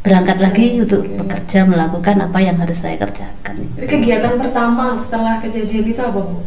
berangkat 0.00 0.38
lagi 0.40 0.80
untuk 0.80 1.04
bekerja 1.04 1.68
melakukan 1.68 2.16
apa 2.24 2.38
yang 2.40 2.56
harus 2.56 2.80
saya 2.80 2.96
kerjakan. 2.96 3.68
Kegiatan 3.82 4.40
pertama 4.40 4.96
setelah 4.96 5.42
kejadian 5.44 5.90
itu 5.90 6.00
apa 6.00 6.22
bu 6.22 6.40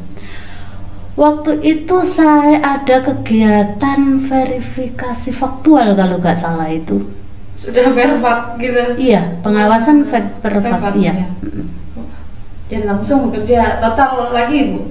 Waktu 1.22 1.62
itu 1.62 2.02
saya 2.02 2.58
ada 2.58 2.98
kegiatan 3.00 4.00
verifikasi 4.18 5.30
faktual 5.32 5.94
kalau 5.94 6.18
nggak 6.18 6.34
salah 6.36 6.66
itu. 6.66 6.98
sudah 7.54 7.94
perfect 7.94 8.58
gitu 8.58 8.82
Iya, 8.98 9.38
pengawasan 9.40 10.08
ver- 10.10 10.34
per- 10.42 10.58
Verfak, 10.58 10.98
iya. 10.98 11.14
ya. 11.14 11.28
dan 12.72 12.82
langsung 12.88 13.30
bekerja 13.30 13.78
total 13.78 14.32
lagi 14.32 14.74
bu 14.74 14.82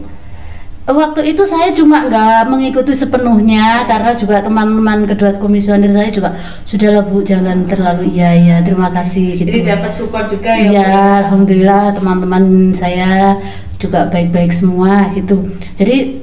Waktu 0.86 1.22
itu 1.24 1.42
saya 1.42 1.70
cuma 1.70 2.02
nggak 2.04 2.46
mengikuti 2.46 2.90
sepenuhnya 2.92 3.86
karena 3.86 4.10
juga 4.12 4.42
teman-teman 4.42 5.06
kedua 5.06 5.32
komisioner 5.34 5.88
saya 5.88 6.10
juga 6.10 6.34
sudah 6.62 6.88
lah 6.92 7.02
bu 7.02 7.22
jangan 7.22 7.62
terlalu 7.64 8.10
iya 8.10 8.30
ya 8.34 8.56
terima 8.60 8.90
kasih 8.90 9.34
gitu. 9.34 9.48
jadi 9.48 9.60
dapat 9.74 9.90
support 9.90 10.26
juga 10.26 10.50
ya 10.52 10.62
Iya, 10.68 10.88
alhamdulillah 11.26 11.94
teman-teman 11.94 12.44
saya 12.70 13.38
juga 13.80 14.04
baik-baik 14.06 14.52
semua 14.52 15.08
gitu. 15.10 15.40
Jadi 15.72 16.19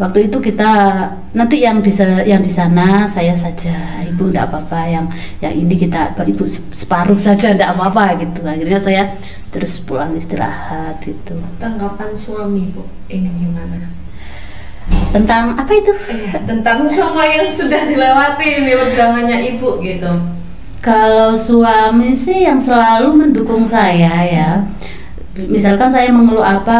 waktu 0.00 0.32
itu 0.32 0.40
kita 0.40 0.70
nanti 1.36 1.60
yang 1.60 1.84
di 1.84 1.92
yang 2.24 2.40
di 2.40 2.48
sana 2.48 3.04
saya 3.04 3.36
saja, 3.36 3.76
ibu 4.08 4.32
enggak 4.32 4.48
apa-apa. 4.48 4.80
Yang 4.88 5.06
yang 5.44 5.54
ini 5.54 5.74
kita 5.76 6.16
ibu 6.24 6.48
se- 6.48 6.64
separuh 6.72 7.20
saja 7.28 7.52
enggak 7.52 7.70
apa-apa 7.76 8.16
gitu. 8.18 8.40
Akhirnya 8.42 8.80
saya 8.80 9.02
terus 9.50 9.82
pulang 9.82 10.14
istirahat 10.14 11.02
gitu. 11.02 11.34
tanggapan 11.58 12.14
suami 12.14 12.70
bu 12.70 12.86
ini 13.10 13.26
gimana 13.34 13.82
Tentang 15.10 15.58
apa 15.58 15.72
itu? 15.74 15.90
eh, 16.06 16.38
tentang 16.46 16.86
semua 16.90 17.26
yang 17.26 17.50
sudah 17.50 17.82
dilewati 17.82 18.46
ini 18.62 18.78
perjuangannya 18.78 19.38
ibu 19.54 19.82
gitu 19.82 20.10
Kalau 20.80 21.34
suami 21.36 22.14
sih 22.16 22.46
yang 22.46 22.56
selalu 22.56 23.12
mendukung 23.12 23.66
saya 23.68 24.24
ya. 24.24 24.50
Misalkan 25.36 25.92
saya 25.92 26.08
mengeluh 26.08 26.40
apa, 26.42 26.78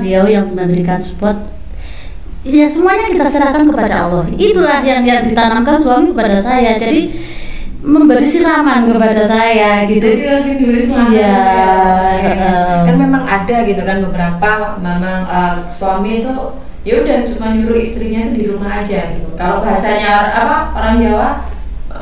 beliau 0.00 0.24
yang 0.24 0.48
memberikan 0.48 0.96
support. 0.98 1.36
Ya 2.44 2.68
semuanya 2.68 3.08
kita 3.08 3.24
serahkan 3.24 3.64
kepada 3.64 4.04
Allah. 4.04 4.24
Itulah 4.36 4.84
yang 4.84 5.00
yang 5.00 5.24
ditanamkan 5.24 5.80
suami 5.80 6.12
kepada 6.12 6.36
saya. 6.36 6.76
Jadi 6.76 7.08
memberi 7.80 8.24
siraman 8.24 8.84
kepada 8.88 9.24
saya 9.24 9.84
gitu. 9.84 10.04
Jadi 10.04 10.56
diberi 10.56 10.80
semangat 10.80 11.12
Iya, 11.12 11.36
ya. 12.20 12.32
em. 12.32 12.80
kan 12.88 12.96
memang 12.96 13.22
ada 13.24 13.56
gitu 13.64 13.82
kan 13.84 14.00
beberapa 14.00 14.50
memang 14.80 15.20
eh, 15.24 15.54
suami 15.68 16.24
itu 16.24 16.32
ya 16.80 17.00
udah 17.00 17.16
cuma 17.32 17.52
nyuruh 17.52 17.80
istrinya 17.80 18.28
itu 18.28 18.34
di 18.40 18.46
rumah 18.48 18.80
aja 18.80 19.16
gitu 19.16 19.28
kalau 19.36 19.60
bahasanya 19.60 20.32
apa 20.32 20.56
orang 20.76 20.96
Jawa 21.00 21.28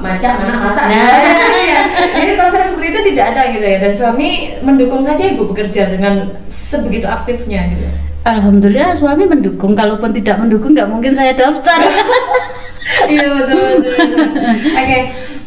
macam 0.03 0.33
mana 0.43 0.55
masak 0.67 0.87
Nah. 0.91 1.07
ya. 1.71 1.83
jadi 2.19 2.33
konsep 2.35 2.63
seperti 2.67 2.89
itu 2.91 3.01
tidak 3.15 3.27
ada 3.35 3.43
gitu 3.55 3.63
ya 3.63 3.79
dan 3.79 3.93
suami 3.95 4.31
mendukung 4.63 5.03
saja 5.03 5.23
ibu 5.23 5.47
bekerja 5.51 5.91
dengan 5.91 6.31
sebegitu 6.47 7.07
aktifnya 7.07 7.71
gitu 7.75 7.87
Alhamdulillah 8.23 8.95
suami 8.95 9.27
mendukung. 9.27 9.75
Kalaupun 9.75 10.15
tidak 10.15 10.39
mendukung 10.39 10.75
nggak 10.75 10.91
mungkin 10.91 11.13
saya 11.15 11.35
daftar. 11.35 11.79
iya 13.13 13.27
betul 13.35 13.83
betul, 13.83 14.07
betul. 14.21 14.47
oke 14.79 15.01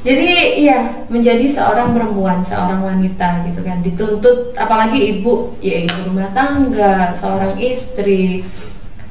Jadi 0.05 0.29
iya 0.61 1.01
menjadi 1.09 1.49
seorang 1.49 1.97
perempuan, 1.97 2.37
seorang 2.37 2.77
wanita 2.85 3.41
gitu 3.49 3.65
kan 3.65 3.81
dituntut 3.81 4.53
apalagi 4.53 5.17
ibu 5.17 5.57
ya 5.65 5.81
ibu 5.81 6.13
rumah 6.13 6.29
tangga, 6.29 7.09
seorang 7.09 7.57
istri, 7.57 8.45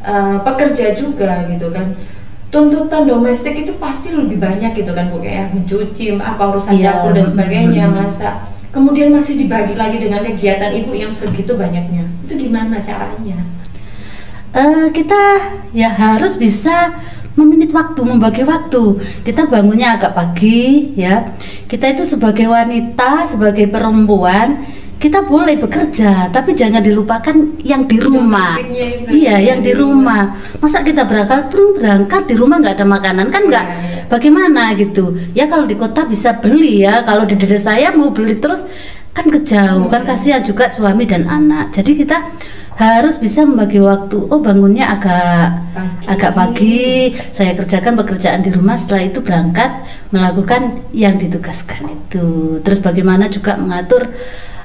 uh, 0.06 0.38
pekerja 0.46 0.94
juga 0.94 1.50
gitu 1.50 1.74
kan. 1.74 1.98
Tuntutan 2.54 3.10
domestik 3.10 3.66
itu 3.66 3.74
pasti 3.82 4.14
lebih 4.14 4.38
banyak 4.38 4.78
gitu 4.78 4.94
kan 4.94 5.10
Bu 5.10 5.18
kayak 5.18 5.50
mencuci, 5.58 6.14
apa 6.14 6.54
urusan 6.54 6.78
Iya, 6.78 7.02
dapur 7.02 7.10
dan 7.10 7.26
sebagainya, 7.26 7.90
mm-mm. 7.90 8.06
masak. 8.06 8.46
Kemudian 8.70 9.10
masih 9.10 9.34
dibagi 9.34 9.74
lagi 9.74 9.98
dengan 9.98 10.22
kegiatan 10.22 10.70
ibu 10.78 10.94
yang 10.94 11.10
segitu 11.10 11.58
banyaknya. 11.58 12.06
Itu 12.24 12.32
gimana 12.40 12.80
caranya? 12.80 13.38
Eh, 14.54 14.86
kita 14.96 15.22
ya 15.76 15.92
harus 15.92 16.40
bisa 16.40 16.96
meminit 17.36 17.74
waktu, 17.74 18.00
membagi 18.06 18.46
waktu. 18.48 19.02
Kita 19.26 19.44
bangunnya 19.50 19.98
agak 19.98 20.14
pagi, 20.16 20.94
ya. 20.96 21.36
Kita 21.68 21.90
itu 21.90 22.06
sebagai 22.06 22.46
wanita, 22.46 23.26
sebagai 23.26 23.66
perempuan, 23.66 24.62
kita 25.02 25.20
boleh 25.26 25.58
bekerja, 25.60 26.32
tapi 26.32 26.56
jangan 26.56 26.80
dilupakan 26.80 27.34
yang 27.60 27.84
di 27.84 28.00
rumah. 28.00 28.56
Iya, 29.10 29.36
yang 29.52 29.60
di 29.60 29.76
rumah. 29.76 30.32
Masa 30.62 30.80
kita 30.80 31.04
berangkat, 31.04 31.52
belum 31.52 31.76
berangkat 31.76 32.22
di 32.30 32.34
rumah 32.38 32.56
nggak 32.62 32.80
ada 32.80 32.86
makanan 32.88 33.26
kan 33.28 33.42
nggak? 33.44 33.66
Iya, 33.68 33.76
iya. 33.84 34.02
Bagaimana 34.08 34.72
gitu? 34.78 35.12
Ya 35.36 35.44
kalau 35.44 35.68
di 35.68 35.76
kota 35.76 36.08
bisa 36.08 36.38
beli 36.40 36.88
ya. 36.88 37.04
Kalau 37.04 37.28
di 37.28 37.36
desa 37.36 37.74
saya 37.74 37.92
mau 37.92 38.14
beli 38.14 38.38
terus 38.40 38.64
kan 39.14 39.26
kejauh, 39.30 39.86
kan 39.86 40.02
kasihan 40.02 40.42
juga 40.42 40.66
suami 40.66 41.06
dan 41.06 41.24
anak. 41.24 41.70
Jadi 41.70 42.02
kita 42.02 42.18
harus 42.74 43.14
bisa 43.16 43.46
membagi 43.46 43.78
waktu. 43.78 44.18
Oh 44.26 44.42
bangunnya 44.42 44.90
agak 44.90 45.62
Pagi. 45.70 46.06
agak 46.10 46.32
pagi, 46.34 46.90
saya 47.30 47.54
kerjakan 47.54 47.94
pekerjaan 47.94 48.42
di 48.42 48.50
rumah. 48.50 48.74
Setelah 48.74 49.06
itu 49.06 49.22
berangkat 49.22 49.70
melakukan 50.10 50.82
yang 50.90 51.14
ditugaskan 51.14 51.86
itu. 51.86 52.58
Terus 52.60 52.82
bagaimana 52.82 53.30
juga 53.30 53.54
mengatur. 53.54 54.10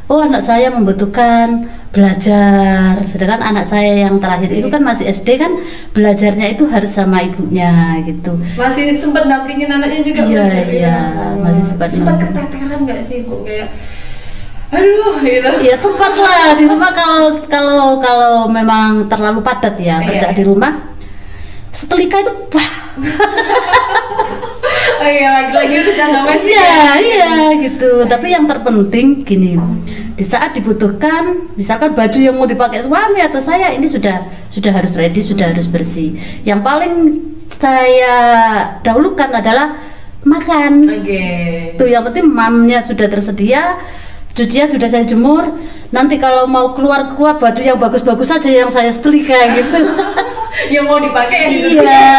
Oh 0.09 0.25
anak 0.25 0.41
saya 0.41 0.73
membutuhkan 0.73 1.69
belajar, 1.93 2.97
sedangkan 3.05 3.45
anak 3.45 3.61
saya 3.61 4.09
yang 4.09 4.17
terakhir 4.17 4.49
itu 4.49 4.65
kan 4.65 4.81
masih 4.81 5.05
SD 5.05 5.37
kan 5.37 5.53
belajarnya 5.93 6.49
itu 6.49 6.65
harus 6.65 6.89
sama 6.89 7.21
ibunya 7.21 8.01
gitu. 8.01 8.33
Masih 8.57 8.97
sempat 8.97 9.29
dampingin 9.29 9.69
anaknya 9.69 10.01
juga 10.01 10.25
Iya, 10.25 10.45
iya, 10.65 10.65
ya? 10.73 10.97
masih 11.37 11.61
sempat 11.61 11.93
sempat 11.93 12.25
keteteran 12.25 12.89
nggak 12.89 13.05
sih 13.05 13.21
bu 13.21 13.45
kayak 13.45 13.69
aduh 14.69 15.17
gitu 15.19 15.49
Ya 15.61 15.73
sempat 15.73 16.13
lah 16.13 16.53
di 16.53 16.63
rumah 16.63 16.93
kalau 16.93 17.27
kalau 17.49 17.97
kalau 17.97 18.33
memang 18.45 19.05
terlalu 19.05 19.41
padat 19.41 19.75
ya 19.75 19.97
Iya. 19.97 20.07
kerja 20.07 20.27
di 20.31 20.43
rumah. 20.45 20.71
Setelika 21.69 22.17
itu 22.19 22.33
wah 22.49 22.71
oh 24.99 25.07
iya 25.07 25.29
lagi-lagi 25.31 25.73
urusan 25.79 26.07
domestik 26.11 26.49
Iya, 26.49 26.65
ya. 26.65 26.91
iya 26.97 27.33
gitu. 27.61 27.91
Tapi 28.05 28.27
yang 28.29 28.45
terpenting 28.45 29.23
gini, 29.23 29.55
di 30.13 30.23
saat 30.23 30.53
dibutuhkan, 30.53 31.49
misalkan 31.55 31.93
baju 31.93 32.19
yang 32.19 32.35
mau 32.35 32.45
dipakai 32.45 32.83
suami 32.83 33.21
atau 33.21 33.39
saya 33.39 33.71
ini 33.71 33.87
sudah 33.87 34.25
sudah 34.49 34.71
harus 34.73 34.93
ready, 34.97 35.21
sudah 35.21 35.49
harus 35.49 35.65
bersih. 35.65 36.17
Yang 36.43 36.59
paling 36.61 36.93
saya 37.49 38.15
dahulukan 38.81 39.29
adalah 39.31 39.77
makan. 40.21 40.99
oke 40.99 41.23
Tuh 41.79 41.87
yang 41.87 42.03
penting 42.03 42.27
mamnya 42.27 42.83
sudah 42.83 43.07
tersedia, 43.07 43.79
cucian 44.31 44.67
sudah 44.67 44.87
saya 44.87 45.03
jemur. 45.03 45.43
Nanti 45.89 46.15
kalau 46.15 46.45
mau 46.45 46.71
keluar 46.71 47.09
keluar 47.09 47.35
baju 47.35 47.57
yang 47.59 47.75
bagus-bagus 47.75 48.29
saja 48.29 48.47
yang 48.47 48.69
saya 48.69 48.89
setrika 48.89 49.33
gitu. 49.57 49.79
yang 50.69 50.85
mau 50.85 50.97
dipakai 50.97 51.49
yang 51.49 51.53
Iya. 51.81 52.13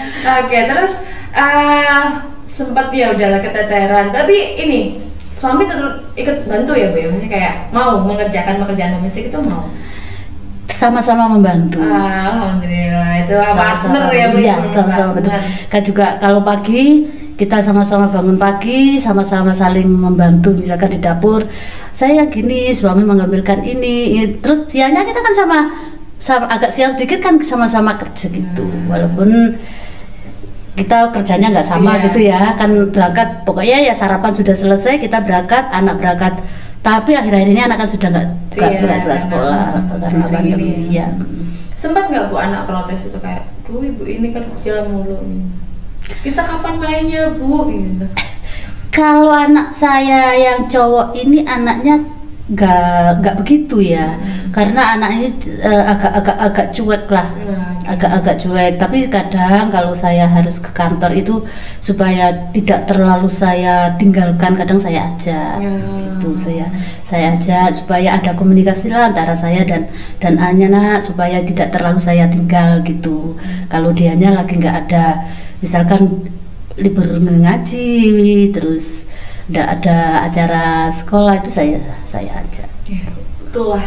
oke 0.40 0.58
terus 0.66 0.92
eh 1.30 2.04
sempat 2.44 2.90
ya 2.90 3.12
udahlah 3.12 3.38
keteteran 3.38 4.10
tapi 4.10 4.34
ini 4.58 4.98
suami 5.32 5.64
tetap 5.64 6.02
ikut 6.12 6.44
bantu 6.44 6.72
ya 6.72 6.88
bu 6.88 6.98
ya 6.98 7.06
maksudnya 7.06 7.30
kayak 7.30 7.54
mau 7.70 8.00
mengerjakan 8.00 8.60
pekerjaan 8.60 8.96
domestik 8.96 9.28
itu 9.28 9.38
mau 9.38 9.70
Sama-sama 10.66 11.28
membantu. 11.28 11.78
alhamdulillah 11.78 13.22
itulah 13.22 13.46
Sama-sama. 13.46 13.92
partner 13.92 14.04
ya 14.10 14.26
bu 14.26 14.36
Iya, 14.36 14.54
sama-sama 14.68 15.10
betul. 15.14 15.32
Kan 15.68 15.82
juga 15.82 16.06
kalau 16.18 16.40
pagi 16.42 17.06
kita 17.34 17.58
sama-sama 17.58 18.06
bangun 18.08 18.36
pagi, 18.36 19.00
sama-sama 19.00 19.50
saling 19.50 19.88
membantu 19.88 20.52
misalkan 20.52 20.92
di 20.92 21.00
dapur. 21.00 21.48
Saya 21.90 22.28
gini, 22.28 22.70
suami 22.70 23.02
mengambilkan 23.02 23.64
ini, 23.64 24.16
ini. 24.16 24.24
terus 24.38 24.68
siangnya 24.68 25.02
kita 25.02 25.20
kan 25.20 25.34
sama, 25.34 25.58
sama 26.16 26.44
agak 26.48 26.70
siang 26.70 26.92
sedikit 26.92 27.18
kan 27.18 27.40
sama-sama 27.40 27.96
kerja 27.96 28.28
gitu. 28.28 28.64
Walaupun 28.86 29.56
kita 30.72 31.12
kerjanya 31.12 31.52
nggak 31.52 31.68
sama 31.68 32.00
Iya. 32.00 32.02
gitu 32.08 32.20
ya, 32.24 32.40
kan 32.56 32.70
berangkat 32.88 33.44
pokoknya 33.44 33.92
ya 33.92 33.92
sarapan 33.92 34.32
sudah 34.32 34.56
selesai 34.56 34.96
kita 34.98 35.20
berangkat, 35.20 35.68
anak 35.68 36.00
berangkat. 36.00 36.34
Tapi 36.82 37.14
akhir-akhir 37.14 37.48
ini 37.54 37.62
anak 37.62 37.78
kan 37.78 37.88
sudah 37.88 38.08
nggak 38.10 38.26
nggak 38.58 38.70
Iya, 38.74 38.96
nggak 39.06 39.20
sekolah 39.28 39.64
karena 40.02 40.24
pandemi. 40.28 40.70
Ya. 40.90 41.08
sempat 41.72 42.06
nggak 42.14 42.30
bu 42.30 42.38
anak 42.38 42.62
protes 42.70 43.10
itu 43.10 43.18
kayak 43.18 43.42
duh 43.66 43.82
ibu 43.82 44.06
ini 44.06 44.30
kerja 44.30 44.86
mulu 44.86 45.18
kita 46.22 46.42
kapan 46.42 46.74
mainnya 46.78 47.30
bu 47.34 47.70
gitu 47.70 48.06
Kalau 48.92 49.32
anak 49.32 49.72
saya 49.72 50.36
yang 50.36 50.68
cowok 50.68 51.16
ini 51.16 51.48
anaknya 51.48 52.04
nggak 52.52 53.24
nggak 53.24 53.36
begitu 53.40 53.80
ya, 53.80 54.20
karena 54.52 54.98
anak 54.98 55.10
ini 55.16 55.28
eh, 55.64 55.84
agak-agak 55.88 56.36
agak 56.36 56.66
cuek 56.76 57.04
lah, 57.08 57.28
Nah, 57.32 57.72
agak-agak 57.88 58.36
cuek. 58.42 58.74
Tapi 58.76 59.08
kadang 59.08 59.72
kalau 59.72 59.96
saya 59.96 60.28
harus 60.28 60.60
ke 60.60 60.68
kantor 60.76 61.16
itu 61.16 61.34
supaya 61.80 62.52
tidak 62.52 62.84
terlalu 62.84 63.30
saya 63.32 63.96
tinggalkan, 63.96 64.58
kadang 64.58 64.76
saya 64.76 65.08
ajak. 65.14 65.56
Ya. 65.56 65.72
Itu 66.18 66.36
saya 66.36 66.66
saya 67.00 67.38
ajak 67.38 67.72
supaya 67.72 68.20
ada 68.20 68.36
komunikasi 68.36 68.92
lah 68.92 69.08
antara 69.14 69.32
saya 69.32 69.64
dan 69.64 69.88
dan 70.20 70.36
Anya 70.36 70.68
nak 70.68 71.00
supaya 71.00 71.40
tidak 71.40 71.72
terlalu 71.72 72.02
saya 72.02 72.28
tinggal 72.28 72.84
gitu. 72.84 73.38
Kalau 73.72 73.94
dianya 73.94 74.36
lagi 74.36 74.60
nggak 74.60 74.76
ada, 74.90 75.24
misalkan 75.62 76.26
libur 76.76 77.06
ngaji 77.22 78.50
terus 78.50 79.06
nggak 79.46 79.68
ada 79.80 80.26
acara 80.26 80.64
sekolah 80.90 81.38
itu 81.38 81.50
saya 81.50 81.78
saya 82.02 82.42
ajak. 82.42 82.70
Ya, 82.88 83.06
itulah 83.46 83.86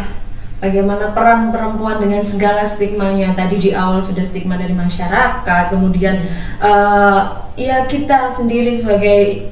bagaimana 0.63 1.11
peran 1.11 1.51
perempuan 1.51 1.99
dengan 1.99 2.23
segala 2.23 2.63
stigmanya. 2.63 3.35
Tadi 3.35 3.59
di 3.59 3.71
awal 3.75 3.99
sudah 3.99 4.23
stigma 4.23 4.55
dari 4.55 4.71
masyarakat 4.71 5.63
kemudian 5.71 6.15
eh, 6.63 7.21
ya 7.59 7.87
kita 7.87 8.31
sendiri 8.31 8.71
sebagai 8.75 9.51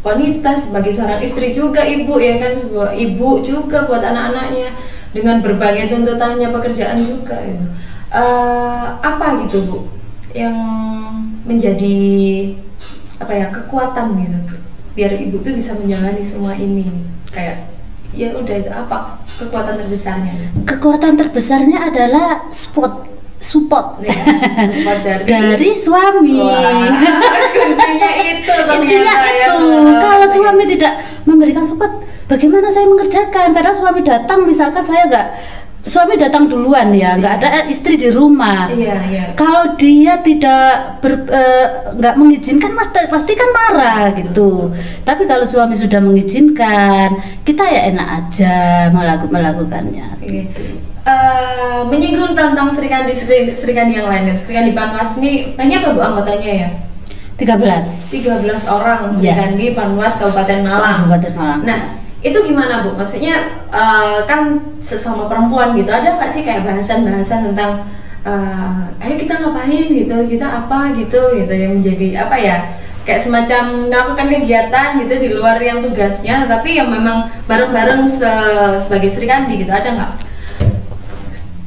wanita 0.00 0.56
sebagai 0.56 0.96
seorang 0.96 1.20
istri 1.20 1.52
juga 1.52 1.84
ibu 1.84 2.16
ya 2.18 2.40
kan? 2.40 2.52
Ibu 2.96 3.28
juga 3.44 3.84
buat 3.84 4.00
anak-anaknya 4.00 4.70
dengan 5.10 5.42
berbagai 5.42 5.90
tuntutannya 5.92 6.48
pekerjaan 6.50 7.04
juga 7.04 7.36
gitu. 7.42 7.66
Eh, 8.10 8.86
apa 9.02 9.38
gitu 9.46 9.62
bu 9.66 9.78
yang 10.30 10.54
menjadi 11.50 11.98
apa 13.18 13.32
ya 13.34 13.46
kekuatan 13.50 14.06
gitu. 14.22 14.38
Biar 14.94 15.10
ibu 15.18 15.42
tuh 15.42 15.58
bisa 15.58 15.74
menjalani 15.74 16.22
semua 16.22 16.54
ini. 16.54 16.86
Kayak 17.34 17.66
ya 18.14 18.34
udah 18.38 18.86
apa 18.86 19.18
kekuatan 19.42 19.74
terbesarnya? 19.82 20.34
Kekuatan 20.62 21.18
terbesarnya 21.18 21.90
adalah 21.90 22.46
support 22.54 23.10
support. 23.42 23.98
Nih 23.98 24.14
support 24.14 25.00
dari 25.08 25.24
dari 25.26 25.70
suami. 25.74 26.38
Wah, 26.38 26.86
kuncinya 27.58 28.10
itu 28.22 28.54
intinya 28.78 29.14
ya. 29.26 29.46
itu. 29.50 29.66
Kalau 29.98 30.26
suami 30.30 30.64
tidak 30.70 30.92
memberikan 31.26 31.64
support 31.66 31.90
bagaimana 32.30 32.70
saya 32.70 32.86
mengerjakan? 32.86 33.50
Karena 33.50 33.72
suami 33.74 34.00
datang 34.06 34.46
misalkan 34.46 34.84
saya 34.86 35.02
nggak 35.10 35.28
suami 35.80 36.20
datang 36.20 36.44
duluan 36.44 36.92
ya 36.92 37.16
nggak 37.16 37.34
ada 37.40 37.48
istri 37.66 37.96
di 37.96 38.12
rumah. 38.12 38.68
Iya 38.68 38.96
iya. 39.08 39.24
Kalau 39.32 39.74
dia 39.74 40.20
tidak 40.20 41.00
ber- 41.00 41.24
eh, 41.26 41.66
nggak 41.96 42.14
mengizinkan 42.20 42.76
mas 42.76 42.88
pasti 42.92 43.32
kan 43.32 43.48
marah 43.50 44.12
gitu. 44.12 44.68
Tapi 45.02 45.24
kalau 45.24 45.48
suami 45.48 45.72
sudah 45.74 45.98
mengizinkan 45.98 47.16
kita 47.42 47.64
ya 47.64 47.80
enak 47.90 48.08
aja 48.22 48.56
melaku- 48.92 49.32
melakukannya. 49.32 50.20
Iya. 50.20 50.44
Eh, 51.00 51.80
menyinggung 51.88 52.36
tentang 52.36 52.68
Sri 52.68 52.86
Kandi 52.86 53.16
Sri, 53.16 53.56
Sri 53.56 53.72
Kandi 53.72 53.96
yang 53.96 54.06
lain 54.12 54.36
Sri 54.36 54.52
Kandi 54.52 54.76
Panwas 54.76 55.16
ini 55.16 55.56
banyak 55.56 55.80
apa 55.80 55.96
bu 55.96 56.00
anggotanya 56.04 56.50
ya? 56.66 56.68
13 57.40 58.20
13 58.20 58.68
orang 58.68 59.00
Sri 59.16 59.24
ya 59.24 59.32
Kandi 59.32 59.72
Panwas 59.72 60.20
Kabupaten 60.20 60.60
Malang. 60.60 61.08
Kabupaten 61.08 61.32
Malang. 61.34 61.60
Nah, 61.64 61.80
itu 62.20 62.38
gimana 62.44 62.84
Bu? 62.84 62.96
Maksudnya 62.96 63.64
eh, 63.72 64.18
kan 64.28 64.60
sesama 64.80 65.28
perempuan 65.28 65.72
gitu, 65.76 65.88
ada 65.88 66.20
nggak 66.20 66.30
sih 66.30 66.44
kayak 66.44 66.68
bahasan-bahasan 66.68 67.52
tentang 67.52 67.88
eh, 68.24 69.04
ayo 69.06 69.14
kita 69.16 69.40
ngapain 69.40 69.88
gitu, 69.88 70.16
kita 70.28 70.46
apa 70.64 70.92
gitu, 70.96 71.36
gitu 71.40 71.54
yang 71.54 71.80
menjadi 71.80 72.28
apa 72.28 72.36
ya? 72.36 72.56
Kayak 73.00 73.24
semacam 73.24 73.62
melakukan 73.88 74.26
kegiatan 74.28 74.88
gitu 75.00 75.14
di 75.16 75.28
luar 75.32 75.56
yang 75.58 75.80
tugasnya, 75.80 76.44
tapi 76.44 76.76
yang 76.76 76.92
memang 76.92 77.32
bareng-bareng 77.48 78.04
se- 78.04 78.76
sebagai 78.76 79.08
Sri 79.08 79.24
Kandi 79.24 79.64
gitu, 79.64 79.72
ada 79.72 79.90
nggak? 79.96 80.12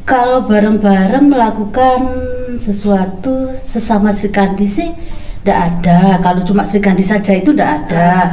kalau 0.03 0.43
bareng-bareng 0.43 1.31
melakukan 1.31 2.01
sesuatu 2.59 3.55
sesama 3.63 4.11
Sri 4.11 4.29
Kandi 4.29 4.67
sih 4.67 4.91
tidak 5.41 5.59
ada. 5.79 6.19
Kalau 6.19 6.43
cuma 6.43 6.67
Sri 6.67 6.83
Kandi 6.83 7.01
saja 7.01 7.31
itu 7.33 7.55
tidak 7.55 7.87
ada. 7.87 8.03
Ah. 8.03 8.27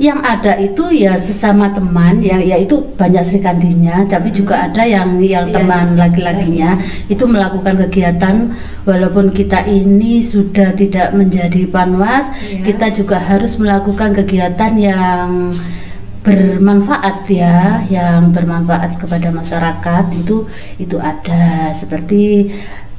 Yang 0.00 0.20
ada 0.24 0.52
itu 0.56 0.84
ya 0.92 1.16
sesama 1.20 1.68
teman, 1.68 2.24
ya 2.24 2.40
yaitu 2.40 2.80
banyak 2.96 3.20
Sri 3.20 3.40
Kandinya, 3.44 4.08
tapi 4.08 4.32
juga 4.32 4.64
ada 4.68 4.82
yang 4.88 5.20
yang 5.20 5.48
Iya, 5.48 5.54
teman 5.60 5.96
laki-lakinya. 6.00 6.80
Itu 7.12 7.28
melakukan 7.28 7.76
kegiatan 7.88 8.56
walaupun 8.88 9.30
kita 9.36 9.68
ini 9.68 10.24
sudah 10.24 10.72
tidak 10.72 11.12
menjadi 11.12 11.68
panwas, 11.68 12.32
Iya. 12.48 12.64
kita 12.72 12.86
juga 12.92 13.20
harus 13.20 13.60
melakukan 13.60 14.16
kegiatan 14.16 14.72
yang 14.80 15.52
bermanfaat 16.22 17.26
ya, 17.26 17.82
yang 17.90 18.30
bermanfaat 18.30 18.94
kepada 18.98 19.34
masyarakat 19.34 20.04
itu 20.14 20.46
itu 20.78 20.96
ada 21.02 21.74
seperti 21.74 22.46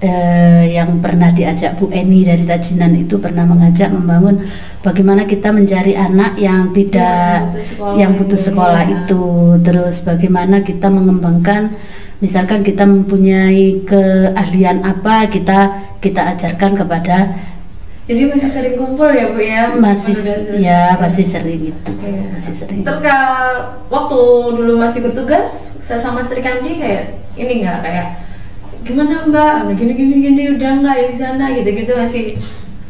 eh, 0.03 0.63
yang 0.75 0.99
pernah 0.99 1.31
diajak 1.31 1.79
Bu 1.79 1.87
Eni 1.95 2.27
dari 2.27 2.43
Tajinan 2.43 2.91
itu 2.99 3.15
pernah 3.23 3.47
mengajak 3.47 3.95
membangun 3.95 4.43
bagaimana 4.83 5.23
kita 5.23 5.55
mencari 5.55 5.95
anak 5.95 6.35
yang 6.35 6.75
tidak 6.75 7.55
butuh 7.55 7.63
sekolah 7.63 7.95
yang 7.95 8.11
butuh 8.19 8.39
itu, 8.39 8.45
sekolah 8.51 8.83
ya. 8.83 8.91
itu 8.91 9.23
terus 9.63 9.95
bagaimana 10.03 10.55
kita 10.59 10.87
mengembangkan 10.91 11.71
misalkan 12.19 12.63
kita 12.63 12.83
mempunyai 12.83 13.83
keahlian 13.87 14.83
apa 14.83 15.31
kita 15.31 15.79
kita 16.03 16.35
ajarkan 16.35 16.71
kepada 16.75 17.31
Jadi 18.03 18.27
masih 18.27 18.49
sering 18.51 18.75
kumpul 18.75 19.07
ya 19.07 19.31
Bu 19.31 19.39
ya? 19.39 19.71
masih 19.79 20.11
ya 20.59 20.99
masih 20.99 21.23
sering 21.23 21.71
itu. 21.71 21.91
Iya. 22.03 22.35
masih 22.35 22.51
sering. 22.53 22.83
Terka 22.83 23.17
waktu 23.87 24.19
dulu 24.59 24.75
masih 24.75 25.07
bertugas 25.07 25.47
saya 25.79 25.95
sama 25.95 26.19
Sri 26.19 26.43
Kandi 26.43 26.83
kayak 26.83 27.15
ini 27.39 27.63
nggak? 27.63 27.79
Kayak 27.79 28.07
gimana 28.83 29.23
Mbak? 29.23 29.79
Gini 29.79 29.93
gini 29.95 30.15
gini 30.19 30.43
udah 30.59 30.71
nggak 30.83 30.95
ya 30.99 31.05
di 31.07 31.17
sana? 31.17 31.45
Gitu 31.55 31.69
gitu 31.71 31.91
masih 31.95 32.23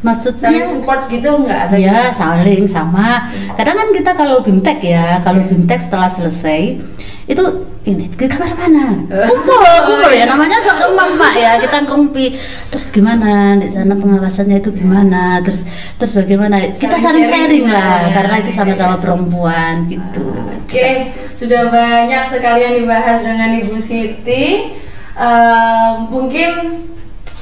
maksudnya 0.02 0.50
saling 0.50 0.66
support 0.66 1.06
gitu 1.06 1.30
nggak? 1.30 1.70
Ada 1.70 1.78
ya 1.78 1.98
saling 2.10 2.66
sama. 2.66 3.30
Kadang 3.54 3.76
kan 3.78 3.88
kita 3.94 4.10
kalau 4.18 4.42
bimtek 4.42 4.82
ya 4.82 5.22
kalau 5.22 5.46
Iya. 5.46 5.50
bimtek 5.54 5.78
setelah 5.78 6.10
selesai 6.10 6.82
itu 7.24 7.44
ini 7.84 8.08
ke 8.08 8.24
kamar 8.28 8.52
mana? 8.56 8.96
Eh. 9.12 9.28
kumpul 9.28 9.60
kumpul. 9.88 10.12
Ya 10.12 10.24
namanya 10.24 10.56
seorang 10.60 10.92
mama 10.96 11.30
ya 11.36 11.60
kita 11.60 11.84
ngumpi 11.84 12.36
terus 12.72 12.88
gimana? 12.92 13.60
Di 13.60 13.68
sana 13.68 13.92
pengawasannya 13.96 14.60
itu 14.60 14.72
gimana? 14.72 15.40
Terus 15.44 15.68
terus 16.00 16.12
bagaimana? 16.16 16.60
Kita 16.72 16.96
Saling 16.96 17.24
sharing 17.24 17.68
lah 17.68 18.08
karena 18.12 18.40
itu 18.40 18.50
sama-sama 18.52 18.96
perempuan 18.96 19.84
gitu. 19.88 20.32
Oke, 20.64 21.12
sudah 21.36 21.68
banyak 21.68 22.24
sekali 22.24 22.64
yang 22.64 22.76
dibahas 22.80 23.20
dengan 23.20 23.60
Ibu 23.60 23.76
Siti. 23.76 24.72
Eh, 25.14 25.90
mungkin 26.10 26.50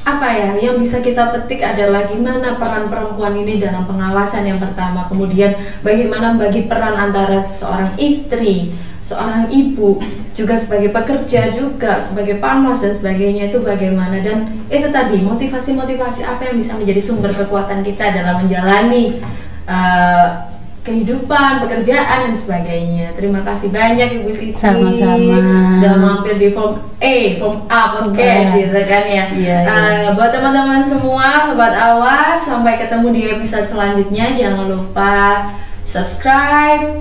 apa 0.02 0.28
ya 0.34 0.50
yang 0.58 0.82
bisa 0.82 0.98
kita 0.98 1.30
petik 1.30 1.62
adalah 1.62 2.10
gimana 2.10 2.58
peran 2.58 2.90
perempuan 2.90 3.38
ini 3.38 3.62
dalam 3.62 3.86
pengawasan 3.86 4.42
yang 4.42 4.58
pertama, 4.58 5.06
kemudian 5.06 5.54
bagaimana 5.86 6.34
bagi 6.34 6.66
peran 6.66 6.98
antara 6.98 7.38
seorang 7.46 7.94
istri, 8.02 8.74
seorang 8.98 9.46
ibu, 9.54 10.02
juga 10.34 10.58
sebagai 10.58 10.90
pekerja 10.90 11.54
juga 11.54 12.02
sebagai 12.02 12.42
panos 12.42 12.82
dan 12.82 12.94
sebagainya 12.98 13.54
itu 13.54 13.62
bagaimana. 13.62 14.18
Dan 14.18 14.66
itu 14.66 14.90
tadi 14.90 15.22
motivasi-motivasi 15.22 16.26
apa 16.26 16.50
yang 16.50 16.58
bisa 16.58 16.74
menjadi 16.74 16.98
sumber 16.98 17.30
kekuatan 17.30 17.86
kita 17.86 18.10
dalam 18.10 18.42
menjalani 18.42 19.22
eh, 19.70 20.28
kehidupan, 20.82 21.62
pekerjaan 21.62 22.28
dan 22.28 22.34
sebagainya. 22.34 23.14
Terima 23.14 23.46
kasih 23.46 23.70
banyak 23.70 24.22
Ibu 24.22 24.30
Siti. 24.34 24.58
Sama-sama. 24.58 25.38
Sudah 25.78 25.94
mampir 25.94 26.42
di 26.42 26.50
form 26.50 26.82
A, 26.98 27.38
form 27.38 27.56
A 27.70 27.82
podcast 27.94 28.50
A. 28.50 28.58
gitu 28.58 28.80
kan 28.82 29.04
ya. 29.06 29.24
Iya, 29.30 29.56
iya. 29.62 29.70
Eh, 29.70 30.06
buat 30.18 30.34
teman-teman 30.34 30.82
semua, 30.82 31.46
sobat 31.46 31.74
awas, 31.78 32.42
sampai 32.42 32.82
ketemu 32.82 33.06
di 33.14 33.22
episode 33.30 33.66
selanjutnya. 33.66 34.34
Jangan 34.34 34.66
lupa 34.66 35.54
subscribe, 35.86 36.98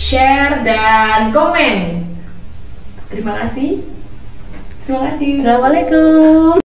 share 0.00 0.64
dan 0.64 1.28
komen. 1.28 2.08
Terima 3.12 3.36
kasih. 3.44 3.84
Terima 4.80 5.12
kasih. 5.12 5.44
Assalamualaikum 5.44 6.63